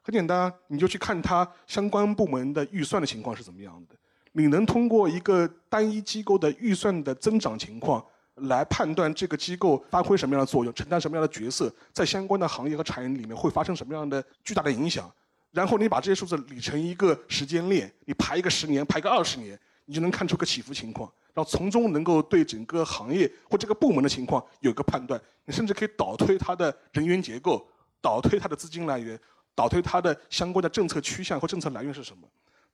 [0.03, 3.97] 很简单，你就去看他相关部门的预算的情况是怎么样的。
[4.33, 8.05] 你能通过一个单一机构的预算的增长情况，
[8.37, 15.11] 来判断这个机构发挥什么样的作用，承担什么样的角色，在相关的行业和产业里面会发生什么样的巨大的影响。
[15.53, 21.11] 然后你把这些数字理成一个时间链，你排一个十年，排个二十年，你就能看出个起伏情况。
[21.35, 27.67] 然后从中能够对整个行业或这个部门的情况有个判断，你甚至可以倒推它的人员结构，
[28.01, 29.19] 倒推它的资金来源，
[29.55, 32.29] 倒推它的相关的政策趋向或政策来源是什么。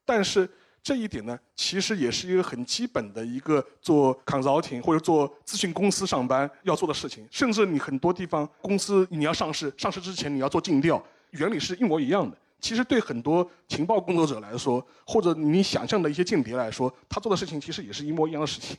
[0.05, 0.49] 但是
[0.83, 7.27] 这一点呢，其实也是一个很基本的一个做 consulting 或者做咨询公司上班要做的事情。
[7.31, 11.01] 甚至你很多地方公司你要上市，上市之前你要做尽调，
[11.31, 12.37] 原理是一模一样的。
[12.61, 18.77] 其实对很多情报工作者来说，或者你想象的一些间谍来说，他做的事情其实也是一模一样的事情。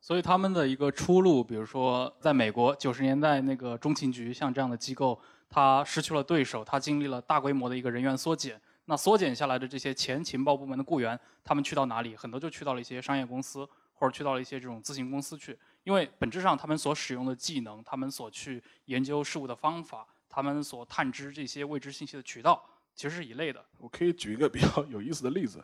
[0.00, 8.58] 所以他们的一个出路，比如说在美国九十年代那个中情局，像这样的机构，它失去了对手，它经历了大规模的一个人员缩减。
[8.86, 12.16] 那缩减下来的这些前情报部门的雇员，他们去到哪里？
[12.16, 15.56] 很多就去到了一些商业公司，或者去到了一些这种咨询公司去。
[15.84, 22.64] 因为本质上他们所使用的技能，他们所去研究事物的方法，他们所探知这些未知信息的渠道。
[22.94, 23.64] 其实是一类的。
[23.78, 25.62] 我可以举一个比较 有意思的例子，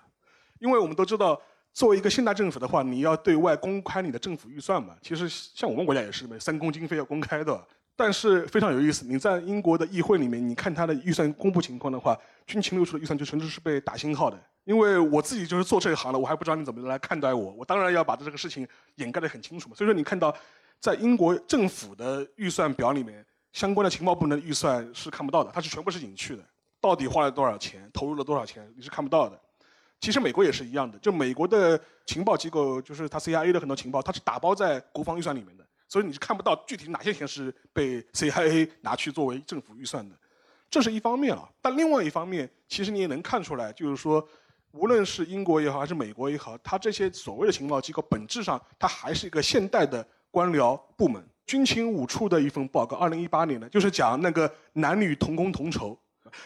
[0.58, 1.40] 因为我们都知道，
[1.72, 4.96] 作为一个现代政府的话，你要对外公开你的政府预算嘛。
[5.02, 7.66] 其实像我们国家也是，三公经费要公开的。
[7.98, 12.14] 但是非常有意思，你在英国的议会里面，你看他的预算公布情况的话，
[12.46, 14.38] 军情六处的预算就甚至是被打星号的。
[14.64, 17.52] 因为我自己就是做这一行的，我还不知道你怎么来看待我。
[17.52, 19.74] 我当然要把这个事情掩盖得很清楚嘛。
[19.74, 20.36] 所以说，你看到
[20.78, 26.44] 在英国政府的预算表里面，相关的情报部门的预算是看不到的，它是全部是隐去的。
[26.80, 29.40] 到底花了多少钱，投入了多少钱，你是看不到的。
[29.98, 40.14] 其实美国也是一样的，就美国的情报机构，就是它 CIA 的很多情报，它是打包在国防预算里面的，所以你是看不到具体哪些钱是被 CIA 拿去作为政府预算的。
[40.68, 44.22] 这是一方面啊，但另外一方面，其实你也能看出来，就是说，
[44.72, 51.26] 无论是英国也好，还是美国也好，它这些所谓的情报机构，本质上它还是一个现代的官僚部门。
[51.46, 55.98] 军情五处的一份报告，二零一八年的，就是讲那个男女同工同酬。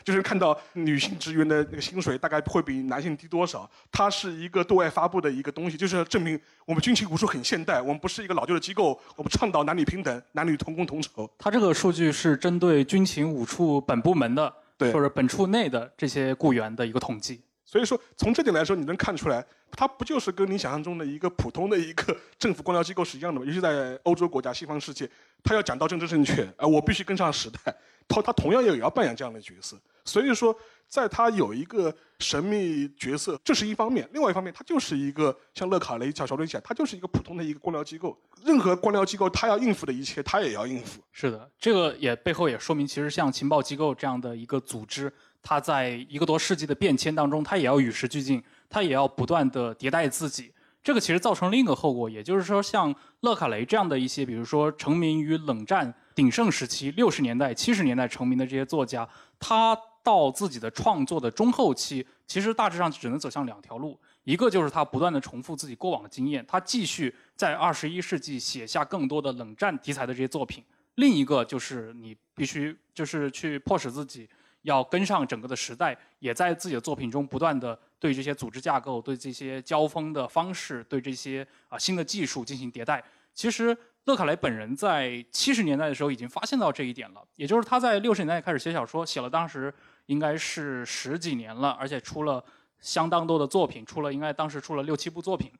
[0.04, 11.30] 就是看到女性职员的那个薪水大概会比男性低多少，它是一个对外发布的一个东西，就是证明我们军情五处很现代，我们不是一个老旧的机构，我们倡导男女平等，男女同工同酬。
[11.38, 17.40] 它这个数据是针对军情五处本部门的，对，或者本处内的这些雇员的一个统计。
[17.70, 23.46] 所以说，从这点来说，你能看出来，它不就是跟你想象中的一个普通的一个政府官僚机构是一样的吗？
[23.46, 25.08] 尤其在欧洲国家、西方世界，
[25.44, 27.72] 它要讲到政治正确，啊，我必须跟上时代。
[28.08, 30.52] 他他同样也要扮演这样的角色，所以说，
[30.88, 38.18] 在他有一个神秘角色，这是一方面；另外一方面，他就是一个像勒卡雷、小乔雷讲，他就是一个普通的一个官僚机构。
[38.44, 41.00] 任何官僚机构，他要应付的一切，他也要应付。
[41.12, 45.12] 是的，这个也背后也说明，其实像情报机构这样的一个组织，
[45.42, 50.52] 它在一个多世纪的变迁当中，它也要与时俱进，它也要不断的迭代自己。
[50.82, 59.06] 这个其实造成另一个后果，也就是说，像勒卡雷这样的一些，比如说成名于冷战鼎盛时期六十年代、七十年代成名的这些作家，
[59.38, 70.62] 他到自己的创作的中后期，其实大致上只能走向两条路：一个就是他不断的重复自己过往的经验，他继续在二十一世纪写下更多的冷战题材的这些作品；
[70.94, 74.26] 另一个就是你必须就是去迫使自己。
[74.62, 83.02] 要跟上整个的时代，也在自己的作品中不断的对这些组织架构、对这些交锋的方式、对这些啊新的技术进行迭代。
[83.32, 89.72] 其实勒卡雷本人在七十年代的时候已经发现到这一点了，也就是他在六十年代开始写小说，写了当时
[90.06, 92.44] 应该是十几年了，而且出了
[92.80, 95.50] 相当多的作品，出了应该当时出了六七部作品。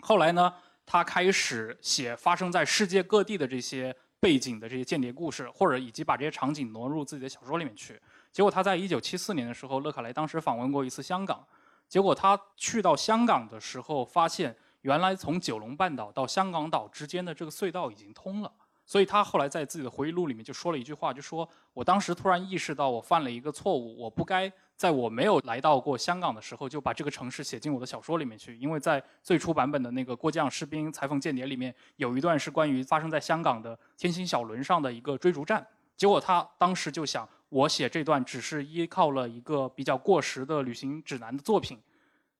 [0.00, 0.52] 后来呢，
[0.84, 7.98] 他开始写发生在世界各地的这些背景的这些间谍故事，或者以及把这些场景挪入自己的小说里面去。
[8.36, 11.42] 结果他在一九七四年的时候，勒卡雷当时访问过一次香港。
[11.88, 18.52] 结果他去到香港的时候，发现原来从九龙半岛到香港岛之间的这个隧道已经通了。
[18.84, 35.66] 所以他后来在自己的回忆录里面就说了一句话，就说我当时突然意识到我犯了一个错误，我不该在我没有来到过香港的时候就把这个城市写进我的小说里面去，因为在最初版本的那个《过江士兵裁缝间谍》里面有一段是关于发生在香港的天星小轮上的一个追逐战，
[35.96, 41.80] 结果他当时就想，我写这段只是依靠了一个比较过时的旅行指南的作品，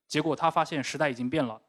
[0.09, 1.61] 结果他发现时代已经变了。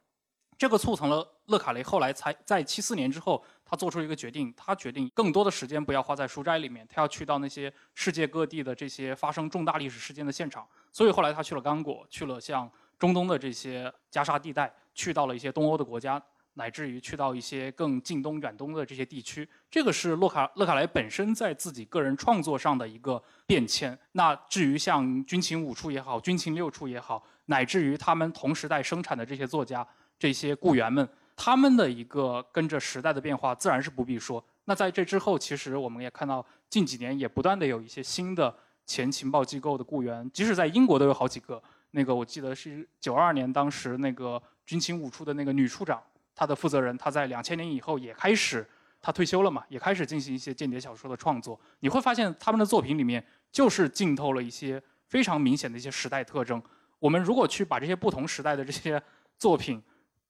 [0.57, 10.67] 这个促成了勒卡雷后来才在七四年之后，他做出一个决定，他决定更多的时间不要花在书斋里面，他要去到那些世界各地的这些发生重大历史事件的现场。
[10.91, 12.67] 所以后来他去了刚果，去了像
[12.97, 16.19] 中东的这些加沙地带，去到了一些东欧的国家，
[16.57, 19.47] 乃至于去到一些更近东远东的这些地区。
[19.71, 23.97] 这个是洛卡勒卡莱本身在自己个人创作上的一个变迁。
[24.11, 29.87] 那至于像军情五处也好，军情六处也好，乃至于他们同时代生产的这些作家。
[30.19, 34.43] 这些雇员们，他们的一个跟着时代的变化，自然是不必说。
[34.65, 38.51] 那在这之后，其实我们也看到，近几年也不断的有一些新的
[38.87, 41.61] 前情报机构的雇员，即使在英国都有好几个。
[41.91, 46.01] 那个我记得是九二年，当时那个军情五处的那个女处长，
[46.37, 48.63] 他的负责人，他在两千年以后也开始，
[49.01, 51.59] 他退休了嘛，也开始进行一些间谍小说的创作。
[51.79, 56.61] 你会发现他们的作品里面，就是浸透了一些非常明显的一些时代特征。
[56.99, 59.01] 我们如果去把这些不同时代的这些
[59.39, 59.81] 作品，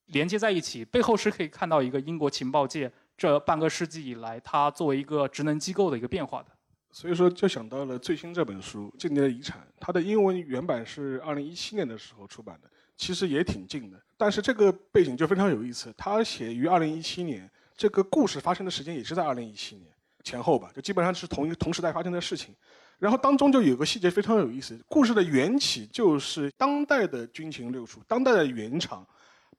[0.06, 6.50] 连接在一起，背后是可以看到一个英国情报界这半个世纪以来，它作为一个职能机构的一个变化的。
[6.90, 14.02] 所以说，就想到了最新这本书《间谍的遗产》，它的英文原版是二零一七年的时候出版的，其实也挺近的。
[14.18, 19.88] 但是这个背景就非常有意思，它写于二零一七年，这个故事发生的时间也是在二零一七年
[20.24, 22.54] 前后吧，就基本上是同一同时代发生的事情。
[23.00, 29.06] 然后当中就有个细节非常有意思，故事的缘起就是当代的军情六处，当代的原厂。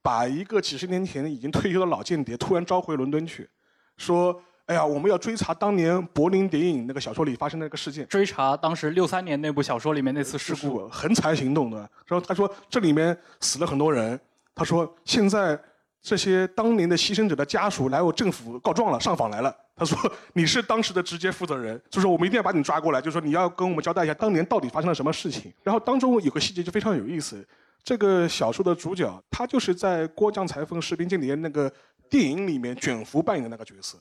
[0.01, 3.49] 把一个几十年前已经退休的老间谍突然召回伦敦去，
[3.97, 11.77] 说：“哎呀，我们要追查当年柏林谍影那个小说里发生的那个事件，追查当时六三年那部小说里面那次事故，横财行动的。
[12.05, 14.19] 然后他说这里面死了很多人，
[14.53, 15.59] 他说现在
[16.03, 19.51] 这些当年的牺牲者的家属来我政府告状了，上访来了。
[19.75, 19.97] 他说
[20.33, 25.51] 你是当时的直接负责人，就说我们一定要把你抓过来，就说你要跟我们交代一下当年到底发生了什么事情。
[25.63, 27.43] 然后当中有个细节就非常有意思。”
[27.83, 31.71] 这个小说的主角，他就是在《郭将裁缝士兵间谍》那个
[32.07, 33.97] 电影里面卷福扮演的那个角色，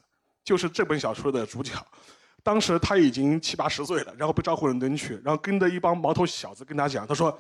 [0.49, 1.75] 就是这本小说的主角。
[2.43, 7.31] 当时他已经七八十岁了，然后被招回伦敦去，然后跟着一帮毛头小子跟他讲，他说：“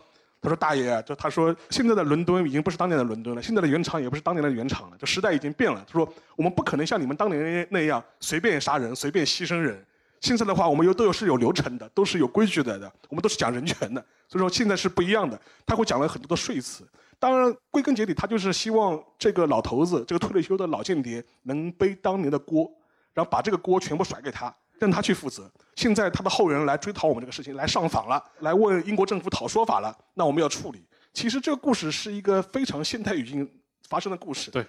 [0.42, 5.82] 他说大爷，就他说现在的伦敦已经不是当年的伦敦了，现在的原厂也不是当年的原厂了，就时代已经变了。
[5.86, 6.06] 他说
[6.36, 9.82] 我们不可能像你们当年那样随便杀人、随便牺牲人。”
[10.20, 15.40] 现在的话，我们又都有是有流程的，都是有规矩的的，我们都是讲人权的，所以说现在是不一样的。
[15.64, 16.84] 他会讲了很多的说辞，
[17.18, 22.70] 当然归根结底，他就是希望这个老头子，这个退了休的老间谍能背当年的锅，
[23.18, 25.50] 然后把这个锅全部甩给他，让他去负责。
[25.74, 30.86] 现在他的后人来追讨我们这个事情，来上访了，来问英国政府讨说法了，那我们要处理。
[31.12, 33.50] 其实这个故事是一个非常现代语境
[33.88, 34.52] 发生的故事。
[34.52, 34.64] 对。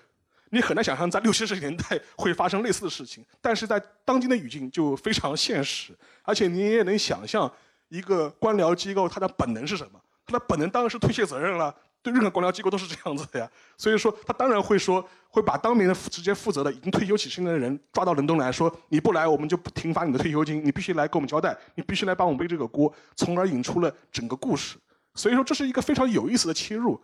[0.49, 7.51] 你很难想象在六七十年代会发生类似的事情，但是在当今的语境就非常现实，而且你也能想象
[7.89, 10.01] 一个官僚机构它的本能是什么？
[10.25, 13.49] 它的本能当然是推卸责任了，对任何官僚机构都是这样子的呀。
[13.77, 24.77] 所以说，他当然会说会把当年的直接负责的已经退休几十年的人抓到伦敦来说，你不来我们就不停发你的退休金，你必须来给我们交代，你必须来帮我们背这个锅，从而引出了整个故事。
[25.15, 26.99] 所以说，这是一个非常有意思的切入。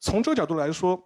[0.00, 1.02] 从这个角度来说。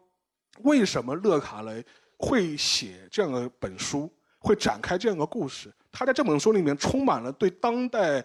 [0.64, 1.82] 为什么勒卡雷
[2.18, 5.72] 会写这样的本书，会展开这样的故事？
[5.90, 8.22] 他在这本书里面充满了对当代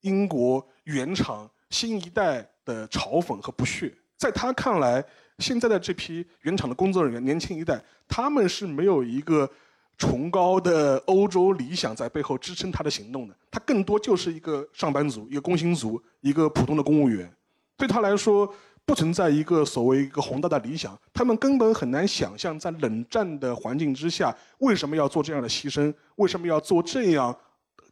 [0.00, 3.94] 英国原厂新一代的嘲讽和不屑。
[4.18, 5.02] 在他看来，
[5.38, 9.48] 现在的这批原厂的工作人员，年轻一代，他们是没有一个
[9.96, 13.34] 崇高的欧洲理想在背后支撑他的行动的。
[13.50, 17.32] 他更多就是一个上班族，一个工薪族，一个普通的公务员。
[17.78, 18.52] 对他来说。
[18.88, 25.92] 不存在一个所谓一个宏大的理想，他们根本很难想象，在冷战的环境之下，为什么要做这样的牺牲？
[26.16, 27.38] 为什么要做这样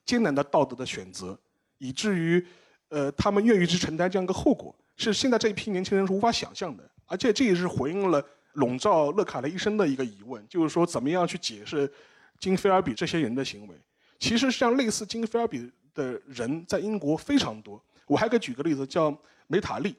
[0.06, 1.38] 艰难的道德的选择？
[1.76, 2.42] 以至于，
[2.88, 6.88] 呃，他们愿意去承担这样一个后果，是现在这一批年轻人是无法想象的。
[7.06, 8.24] 而且这也是回应了
[8.54, 11.90] 笼罩勒卡雷一生的一个疑问，就是说，怎么样去解释
[12.40, 13.74] 金菲尔比这些人的行为？
[14.18, 17.80] 其实像类似金菲尔比的人在英国非常多。
[18.06, 19.16] 我还可以举个例子，叫
[19.46, 19.94] 梅塔利。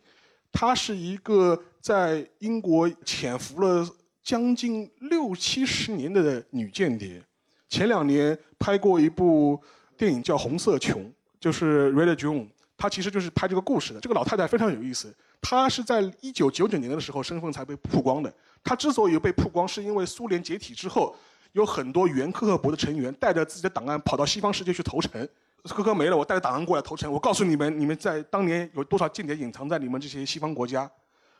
[0.51, 3.87] 她是一个在英国潜伏了
[4.23, 7.21] 将近六七十年的女间谍，
[7.69, 9.61] 前两年拍过一部
[9.95, 11.03] 电影叫《红色琼》，
[11.39, 13.99] 就是 Red June，她其实就是拍这个故事的。
[13.99, 18.31] 这个老太太非常有意思，她是在一九九九年的时候身份才被曝光的。
[18.63, 21.15] 她之所以被曝光，是因为苏联解体之后，
[21.53, 25.27] 有很多原科克伯的成员带着自己的档案跑到西方世界去投诚。
[25.63, 27.11] 科克没了，我带着档案过来投诚。
[27.11, 30.89] 我告诉你们，你们在当年有多少间谍隐藏在你们这些西方国家，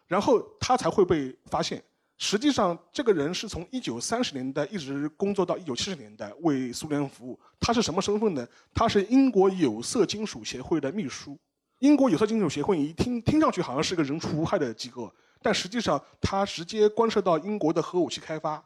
[0.08, 1.82] 然后他才会被发现。
[2.20, 7.40] 实际上，这个人是从一九三十年代一直工作到一九七十年代，为苏联服务。
[7.60, 8.48] 他是什么身份呢？
[8.74, 11.38] 他是英国有色金属协会的秘书。
[11.80, 15.14] 英国有色金属协会一听听上去好像是个人畜无害的机构，
[15.44, 18.64] 但实际上它直接关涉到英国的核武器开发，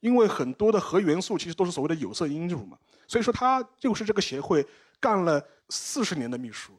[0.00, 2.76] 因为很多的核元素其实都是所谓的有色金属嘛。
[3.06, 4.66] 所以说，他就是这个协会
[4.98, 6.72] 干了四十年的秘书。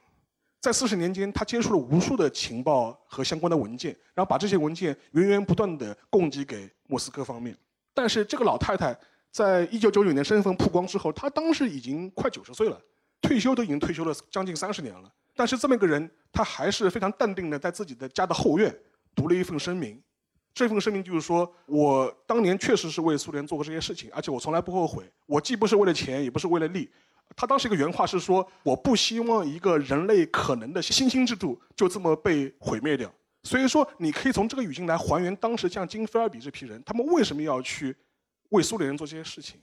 [0.62, 7.58] 在四十年间，他接触了无数的情报和相关的文件，然后把这些文件源源不断地供给给莫斯科方面。
[7.96, 8.96] 但是这个老太太
[9.32, 12.80] 在一九九九年身份曝光之后，她当时已经快九十岁了，
[13.20, 15.12] 退休都已经退休了将近三十年了。
[15.36, 18.72] 但是这么一个人，他还是非常淡定的，在自己的家的后院
[19.16, 20.00] 读了一份声明。
[20.54, 25.10] 这份声明就是说，我当年确实是为苏联做过这些事情，而且我从来不后悔。
[25.26, 26.92] 我既不是为了钱，也不是为了利。
[27.36, 33.12] 他当时一个原话是说：“我不希望一个人类可能的新兴制度就这么被毁灭掉。”
[33.44, 37.96] 所以说，你可以从这个语境来还原当时像金菲尔比这批人，他们为什么要去
[38.50, 39.60] 为苏联人做这些事情？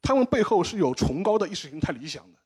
[0.00, 2.38] 他们背后是有崇高的意识形态理想的。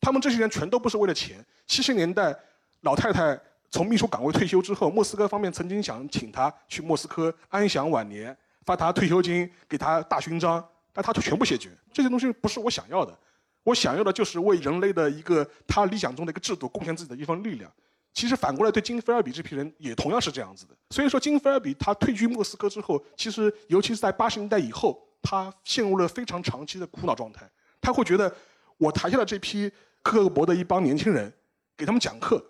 [0.00, 1.44] 他们这些人全都不是为了钱。
[1.66, 2.34] 七十年代，
[2.80, 3.38] 老太太
[3.70, 8.34] 从秘书岗位退休之后，莫斯科方面曾经想请她去莫斯科安享晚年，
[8.64, 11.68] 发她退休金，给她大勋章，但她全部谢绝。
[11.92, 13.18] 这些东西不是我想要的。
[13.64, 17.70] 我想要的就是为人类的一个他理想中的一个制度贡献自己的一份力量。
[18.12, 20.76] 其实反过来对金菲尔比这批人也同样是这样子的。
[20.90, 27.50] 所以说金菲尔比他退居莫斯科之后，其实尤其是在八十年代以后，他陷入了非常长期的苦恼状态。
[27.80, 28.32] 他会觉得，
[28.78, 29.68] 我台下的这批
[30.00, 31.32] 克格勃的一帮年轻人，
[31.76, 32.40] 给他们讲课，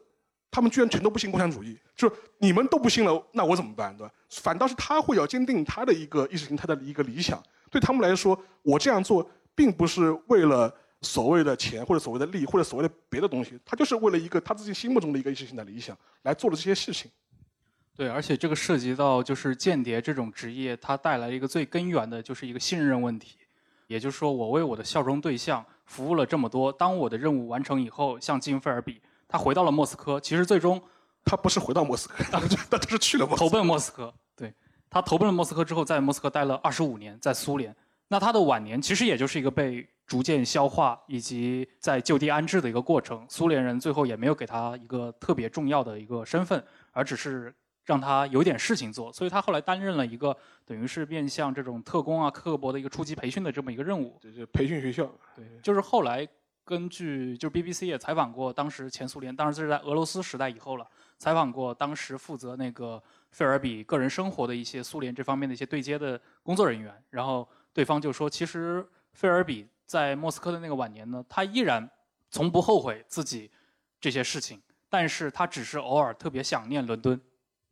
[0.50, 4.12] 他们居然全都不信共产主义，就是你们都不信了，那我怎么办，对吧？
[4.28, 7.42] 反倒是他会要坚定他的一个意识形态的一个理想。
[7.70, 10.70] 对他们来说，我这样做并不是为了。
[11.04, 17.10] 所谓的钱或者所谓的利或者所谓的别的东西，他就是为了一个他自己心目中的一个意识形态理想来做的这些事情。
[17.96, 23.36] 对，而且这个涉及到就是间谍这种职业，它带来一个最根源的就是一个信任问题。
[23.86, 30.82] 也就是说，我为我的效忠对象服务了这么多，当我的任务完成以后，像金菲尔比，他回到了莫斯科，其实最终
[31.24, 32.40] 他不是回到莫斯科，他
[32.78, 34.12] 他是去了投奔莫斯科。
[34.34, 34.52] 对
[34.90, 37.76] 他投奔了莫斯科之后，在莫斯科待了二十五年，在苏联。
[38.08, 39.86] 那他的晚年其实也就是一个被。
[40.06, 50.36] 逐渐消化以及在就地安置的一个过程，苏联人最后也没有给他一个特别重要的一个身份，而只是让他有点事情做，所以他后来担任了一个
[50.66, 54.18] 等于是面向这种特工啊、克格勃的一个初级培训的这么一个任务。
[54.20, 55.10] 对，就培训学校。
[55.34, 56.26] 对，就是后来
[56.64, 60.86] 根据就是 BBC 也采访过当时前苏联，当然这是在俄罗斯时代以后了，
[61.18, 69.66] 采访过当时负责那个费尔比个人生活的一些苏联这方面的一些对接的工作人员，然后对方就说，其实费尔比。
[69.86, 71.88] 在莫斯科的那个晚年呢，他依然
[72.30, 73.50] 从不后悔自己
[74.00, 77.20] 这些事情，但是他只是偶尔特别想念伦敦。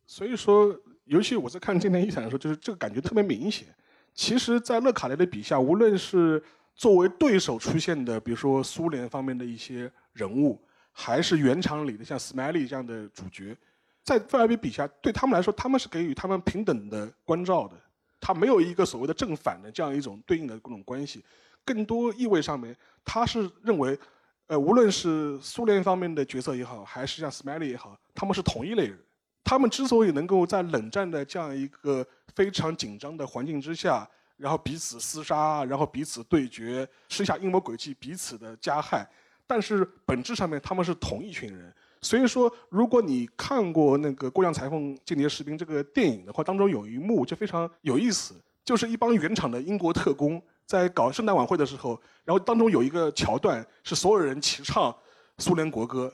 [0.06, 3.68] 所以说，尤其我在看《今天遗产》的时候，就是这个感觉特别明显。
[4.14, 6.42] 其实，在勒卡雷的笔下，无论是
[6.74, 10.60] 作为对手出现的，比如说苏联方面的一些人物，
[10.90, 13.56] 还是原厂里的像斯麦利这样的主角，
[14.04, 17.76] 在费尔比笔下，对他们来说，他们是给予他们平等的关照的，
[18.20, 21.24] 他没有一个所谓的正反的这样一种对应的各种关系。
[21.64, 23.98] 更多意味上面，他是认为，
[24.46, 28.98] 呃，无论是苏联方面的角色也好，还是像 Smiley 也好，他们是同一类人。
[29.44, 39.04] 他们之所以能够在冷战的这样一个非常紧张的环境之下，然后彼此厮杀，然后彼此对决，施下阴谋诡计，彼此的加害，
[39.46, 41.72] 但是本质上面他们是同一群人。
[42.00, 48.34] 所以说，如果你看过那个《过江裁缝间谍士兵》这个电影的话，当中有一幕就非常有意思，
[48.64, 50.42] 就是一帮原厂的英国特工。
[50.66, 54.94] 在搞圣诞晚会的时候，然后当中有一个桥段是所有人齐唱
[55.38, 56.12] 苏联国歌，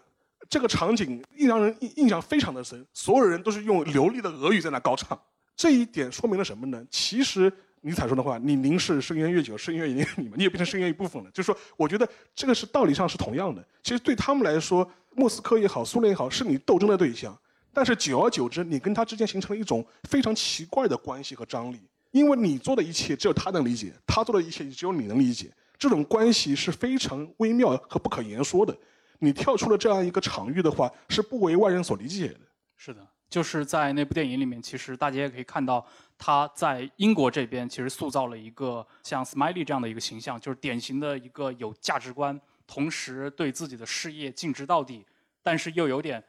[0.48, 5.18] 这个场景印让人印印象非常的深，所有人都是用流利的俄语在那高唱。
[5.56, 6.84] 这一点说明了什么呢？
[6.90, 11.30] 其实尼采说的话，你凝视深渊越久，深渊也你们，你也变成深渊一部分了。
[11.32, 13.64] 就是说，我觉得这个是道理上是同样的。
[13.82, 17.36] 其实对他们来说，莫斯科也好，苏联也好，是你斗争的对象，
[17.72, 21.80] 但是久而久之，你跟他之间形成了一种非常奇怪的关系和张力。
[22.18, 28.76] 因为你做的一切只有他能理解，他做的一切只有你能理解，这种关系是非常微妙和不可言说的。
[29.20, 32.40] 你跳出了这样一个场域的话，是不为外人所理解的。
[32.76, 35.84] 是的，就是在那部电影里面，其实大家也可以看到，
[36.16, 45.04] 他在英国这边其实塑造了一个像 Smiley 这样的一个形象，就是典型的一个有价值观，同时对自己的事业尽职到底，
[45.42, 46.22] 但是又有点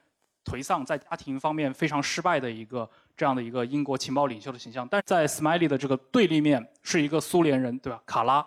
[0.45, 2.89] 颓丧，在家庭方面非常失败的一个。
[3.19, 4.87] 这样的一个英国情报领袖的形象。
[4.89, 8.01] 但是在 Smiley 的这个对立面是一个苏联人，对吧？
[8.05, 8.45] 卡拉，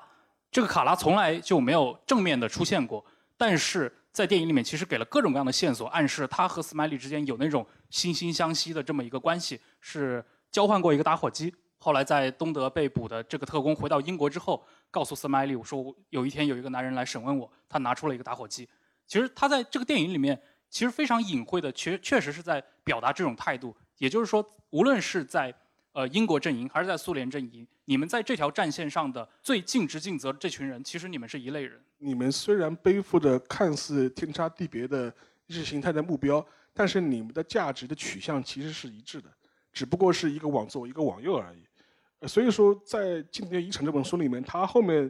[0.50, 3.04] 这个卡拉从来就没有正面的出现过，
[3.36, 11.54] 但是在电影里面其实给了各种各样的线索，暗示他和 Smiley 之间有那种惺惺相惜的这么一个关系，是交换过一个打火机。
[11.76, 18.66] 后来在东德被捕的这个特工回到英国之后，告诉斯麦利，我说有一天有一个男人来审问我，他拿出了一个打火机。
[19.06, 23.76] 其实他在这个电影里面，其实非常隐晦的，确确实是在表达这种态度。
[24.02, 25.54] 也就是说，无论是在
[25.92, 31.80] 呃英国阵营还是在苏联阵营，你们在这条战线上的最尽职尽责的这群人，其实你们是一类人。
[31.98, 35.06] 你们虽然背负着看似天差地别的
[35.46, 36.44] 意识形态的目标，
[36.74, 39.30] 但是你们的价值的取向其实是一致的，
[39.72, 42.26] 只不过是一个往左一个往右而已。
[42.26, 42.98] 所以说，在
[43.30, 45.08] 《间谍遗产》这本书里面，他后面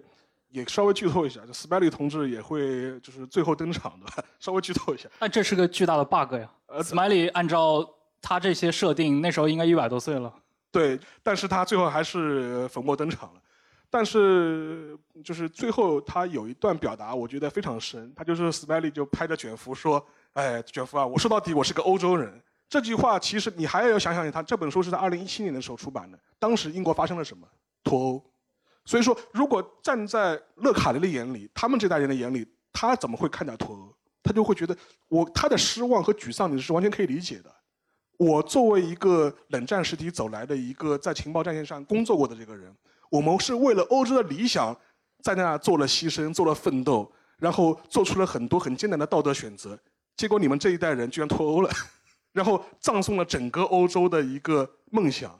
[0.50, 4.06] 也稍微剧透一下，就斯派利同志也会就是最后登场的，
[4.38, 5.08] 稍微剧透一下。
[5.18, 6.52] 但这是个巨大的 bug 呀！
[6.66, 7.88] 呃，Smiley 按照
[8.22, 10.32] 他这些设定，那时候应该一百多岁了。
[10.70, 13.40] 对，但是他最后还是粉墨登场了。
[13.90, 18.10] 但是就是最后他有一段表达，我觉得非常深。
[18.16, 20.02] 他就是 Smiley 就拍着卷福说
[20.32, 27.46] ：“哎，卷福啊，我说到底我是个欧洲人。”这句话其实你还要想想，他这本书是在二零一七年的时候出版的，当时英国发生了什么？
[27.84, 28.24] 脱欧。
[28.86, 33.94] 所以说，如果站在勒卡雷的眼里，他们这代人的眼里，他怎么会看待脱欧？
[34.22, 34.74] 他就会觉得，
[35.08, 37.54] 我他的失望和沮丧，你是完全可以理解的。
[38.22, 42.72] 我作为一个冷战时期走来的一个在情报战线上工作过的这个人，
[43.10, 44.76] 我们是为了欧洲的理想，
[45.24, 49.76] 在那做了牺牲，做了奋斗，然后做出了很多很艰难的道德选择，
[50.16, 51.70] 结果你们这一代人居然脱欧了。
[52.32, 55.36] 然后葬送了整个欧洲的一个梦想，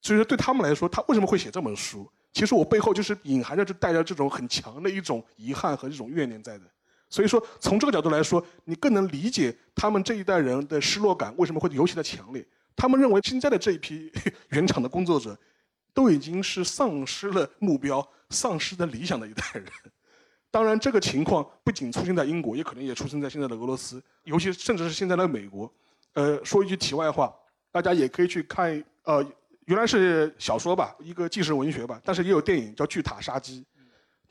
[0.00, 2.10] 所以说对他们来说，他为什么会写这本书？
[2.32, 6.64] 其实我背后就是隐含着就带着这种很强的一种遗憾和这种怨念在的。
[7.12, 12.42] 所以说从这个角度来说，你更能理解他们这一代人的失落感为什么会尤其的强烈。
[12.74, 14.10] 他们认为现在的这一批
[14.48, 15.38] 原厂的工作者，
[15.92, 19.66] 都已经是丧失了目标、丧失了理想的一代人。
[20.50, 25.70] 当然，这个情况不仅出现在英国，也可能也出现在现在的俄罗斯，尤其甚至是现在的美国。
[26.14, 27.30] 呃，说一句题外话，
[27.70, 29.22] 大家也可以去看，呃，
[29.66, 33.60] 原来是小说吧，一个纪实文学吧，但是也有电影叫《巨塔杀机》，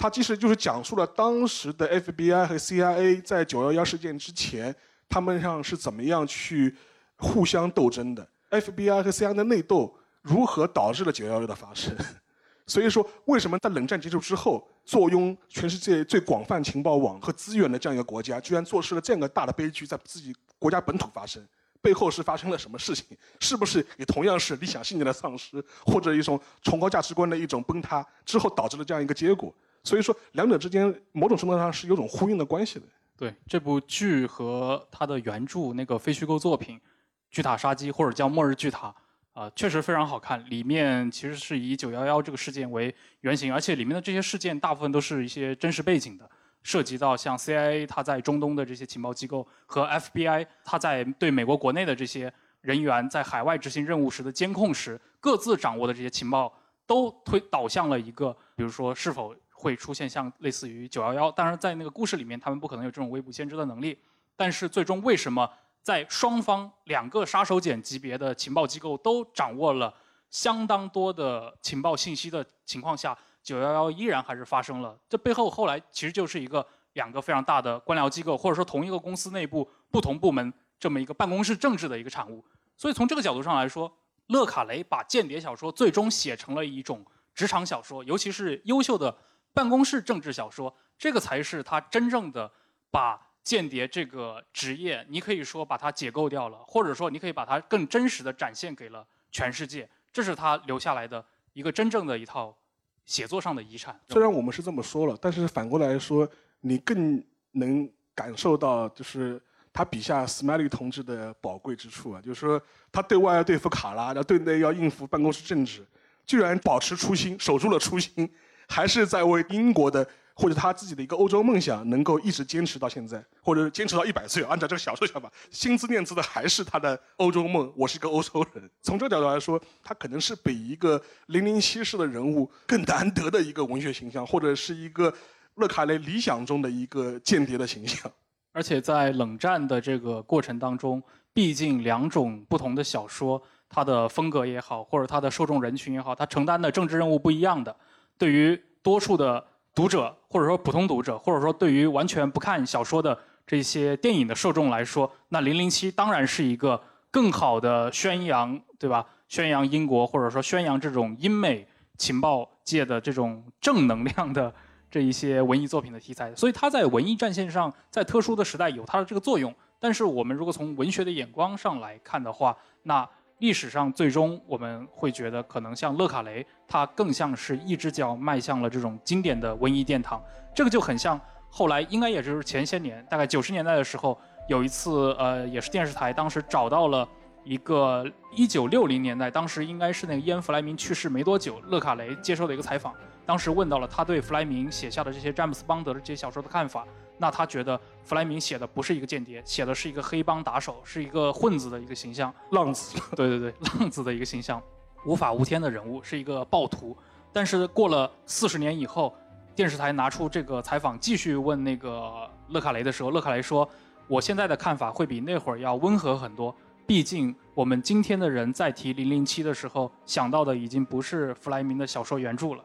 [0.01, 4.75] 它其实就是讲述了当时的 FBI 和 CIA 在911事件之前，
[5.07, 6.75] 他们上是怎么样去
[7.17, 11.95] 互相斗争的，FBI 和 CIA 的内斗如何导致了911的发生，
[12.65, 21.47] 所以说为什么在冷战结束之后，坐拥全世界最广泛情报网和资源的这样一个国家，居然做出了这样一个大的悲剧，在自己国家本土发生？
[21.79, 23.05] 背后是发生了什么事情？
[23.39, 29.53] 是不是也同样是理想信念的丧失，或者一种崇高价值观的一种崩塌之后导致了这样一个结果？
[29.83, 32.85] 所以说，两者之间某种程度上是有种呼应的关系的。
[33.17, 36.77] 对这部剧和它的原著那个非虚构作品
[37.29, 38.93] 《巨塔杀机》或者叫《末日巨塔》
[39.39, 40.43] 啊，确实非常好看。
[40.49, 46.29] 里面其实是以九幺幺这个事件为原型，而且里面的这些事件大部分都是一些真实背景的。
[46.63, 56.53] 涉及到像 CIA 它在中东的这些情报机构和 FBI 它在对美国国内的这些人员在海外执行任务时的监控时，各自掌握的这些情报，
[56.85, 61.31] 都推导向了一个，比如说是否会出现像类似于911。
[61.33, 63.95] 当然，在那个故事里面，他们不可能有这种未卜先知的能力。
[64.35, 65.47] 但是最终为什么
[65.83, 69.93] 在双方两个杀手锏级别的情报机构都掌握了
[70.31, 73.15] 相当多的情报信息的情况下？
[73.43, 82.43] 九幺幺依然还是发生了，这背后后来其实就是一个两个非常大的官僚机构，或者说同一个公司内部不同部门这么一个办公室政治的一个产物。
[82.77, 83.91] 所以从这个角度上来说，
[84.27, 87.03] 勒卡雷把间谍小说最终写成了一种
[87.33, 89.17] 职场小说，尤其是优秀的
[89.53, 92.51] 办公室政治小说，这个才是他真正的
[92.89, 101.23] 把间谍这个职业，你可以说把它解构掉了，或者说你可以把它更真实的展现给了全世界，这是他留下来的
[101.53, 102.55] 一个真正的一套。
[103.03, 106.25] 写作上的遗产，虽然我们是这么说了，但是反过来说，
[106.61, 107.21] 你更
[107.53, 109.41] 能感受到，就是
[109.73, 115.85] 他笔下 Smiley 同志的宝贵之处啊，就是说他对外要对付卡拉，然后对内要应付办公室政治，
[116.27, 118.31] 居然保持初心，守住了初心，
[118.71, 120.07] 还是在为英国的。
[120.33, 127.71] 或者他自己的一个欧洲梦想能够一直坚持到现在，或者坚持到一百岁，按照这个小说想法，心思念兹的还是他的欧洲梦。
[127.75, 128.67] 我是一个欧洲人。
[128.81, 135.13] 从这个角度来说，他可能是比一个零零七式的人物更难得的一个文学形象，或者是一个
[135.55, 138.09] 勒卡雷理想中的一个间谍的形象。
[138.53, 141.03] 而且在冷战的这个过程当中，
[141.33, 147.75] 毕竟两种不同的小说，它的风格也好，或者它的受众人群也好，它承担的政治任务不一样的。
[148.21, 149.43] 对于多数的。
[149.73, 153.17] 读者或者说普通读者，或者说对于完全不看小说的
[153.47, 159.05] 这些电影的受众来说，那《零零七》当然是一个更好的宣扬，对吧？
[159.29, 161.65] 宣扬英国或者说宣扬这种英美
[161.97, 164.53] 情报界的这种正能量的
[164.89, 169.55] 这一些文艺作品的题材，所以它在文艺战线上，在特殊的时代有它的这个作用。
[169.79, 173.07] 但是我们如果从文学的眼光上来看的话，那
[173.41, 180.21] 历史上最终我们会觉得，可能像勒卡雷，他更像是一只脚迈向了这种经典的文艺殿堂。
[180.53, 181.19] 这个就很像
[181.49, 184.15] 后来应该也就是前些年，大概九十年代的时候，
[184.47, 187.07] 有一次呃，也是电视台当时找到了
[187.43, 192.93] 一个一九六零年代，当时应该是那个伊恩·弗莱明去世没多久，勒卡雷接受的一个采访，
[193.25, 196.85] 当时问到了他对弗莱明写下的这些詹姆斯·邦德的这些小说的看法。
[197.21, 202.99] 那他觉得弗莱明写的不是一个间谍，写的是一个黑帮打手，是一个混子的一个形象，浪子。
[203.15, 204.59] 对对对，浪子的一个形象，
[205.05, 206.97] 无法无天的人物，是一个暴徒。
[207.31, 209.15] 但是过了四十年以后，
[209.55, 213.69] 电视台拿出这个采访，继续问那个勒卡雷的时候，勒卡雷说
[214.09, 216.55] ：“我现在的看法会比那会儿要温和很多。
[216.87, 222.63] 毕竟我们今天的人在提零零七的时候，想到的已经不是弗莱明的小说原著了。”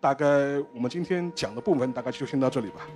[0.00, 0.26] 大概
[0.72, 2.86] 我们今天讲的部分大概就先到这里吧。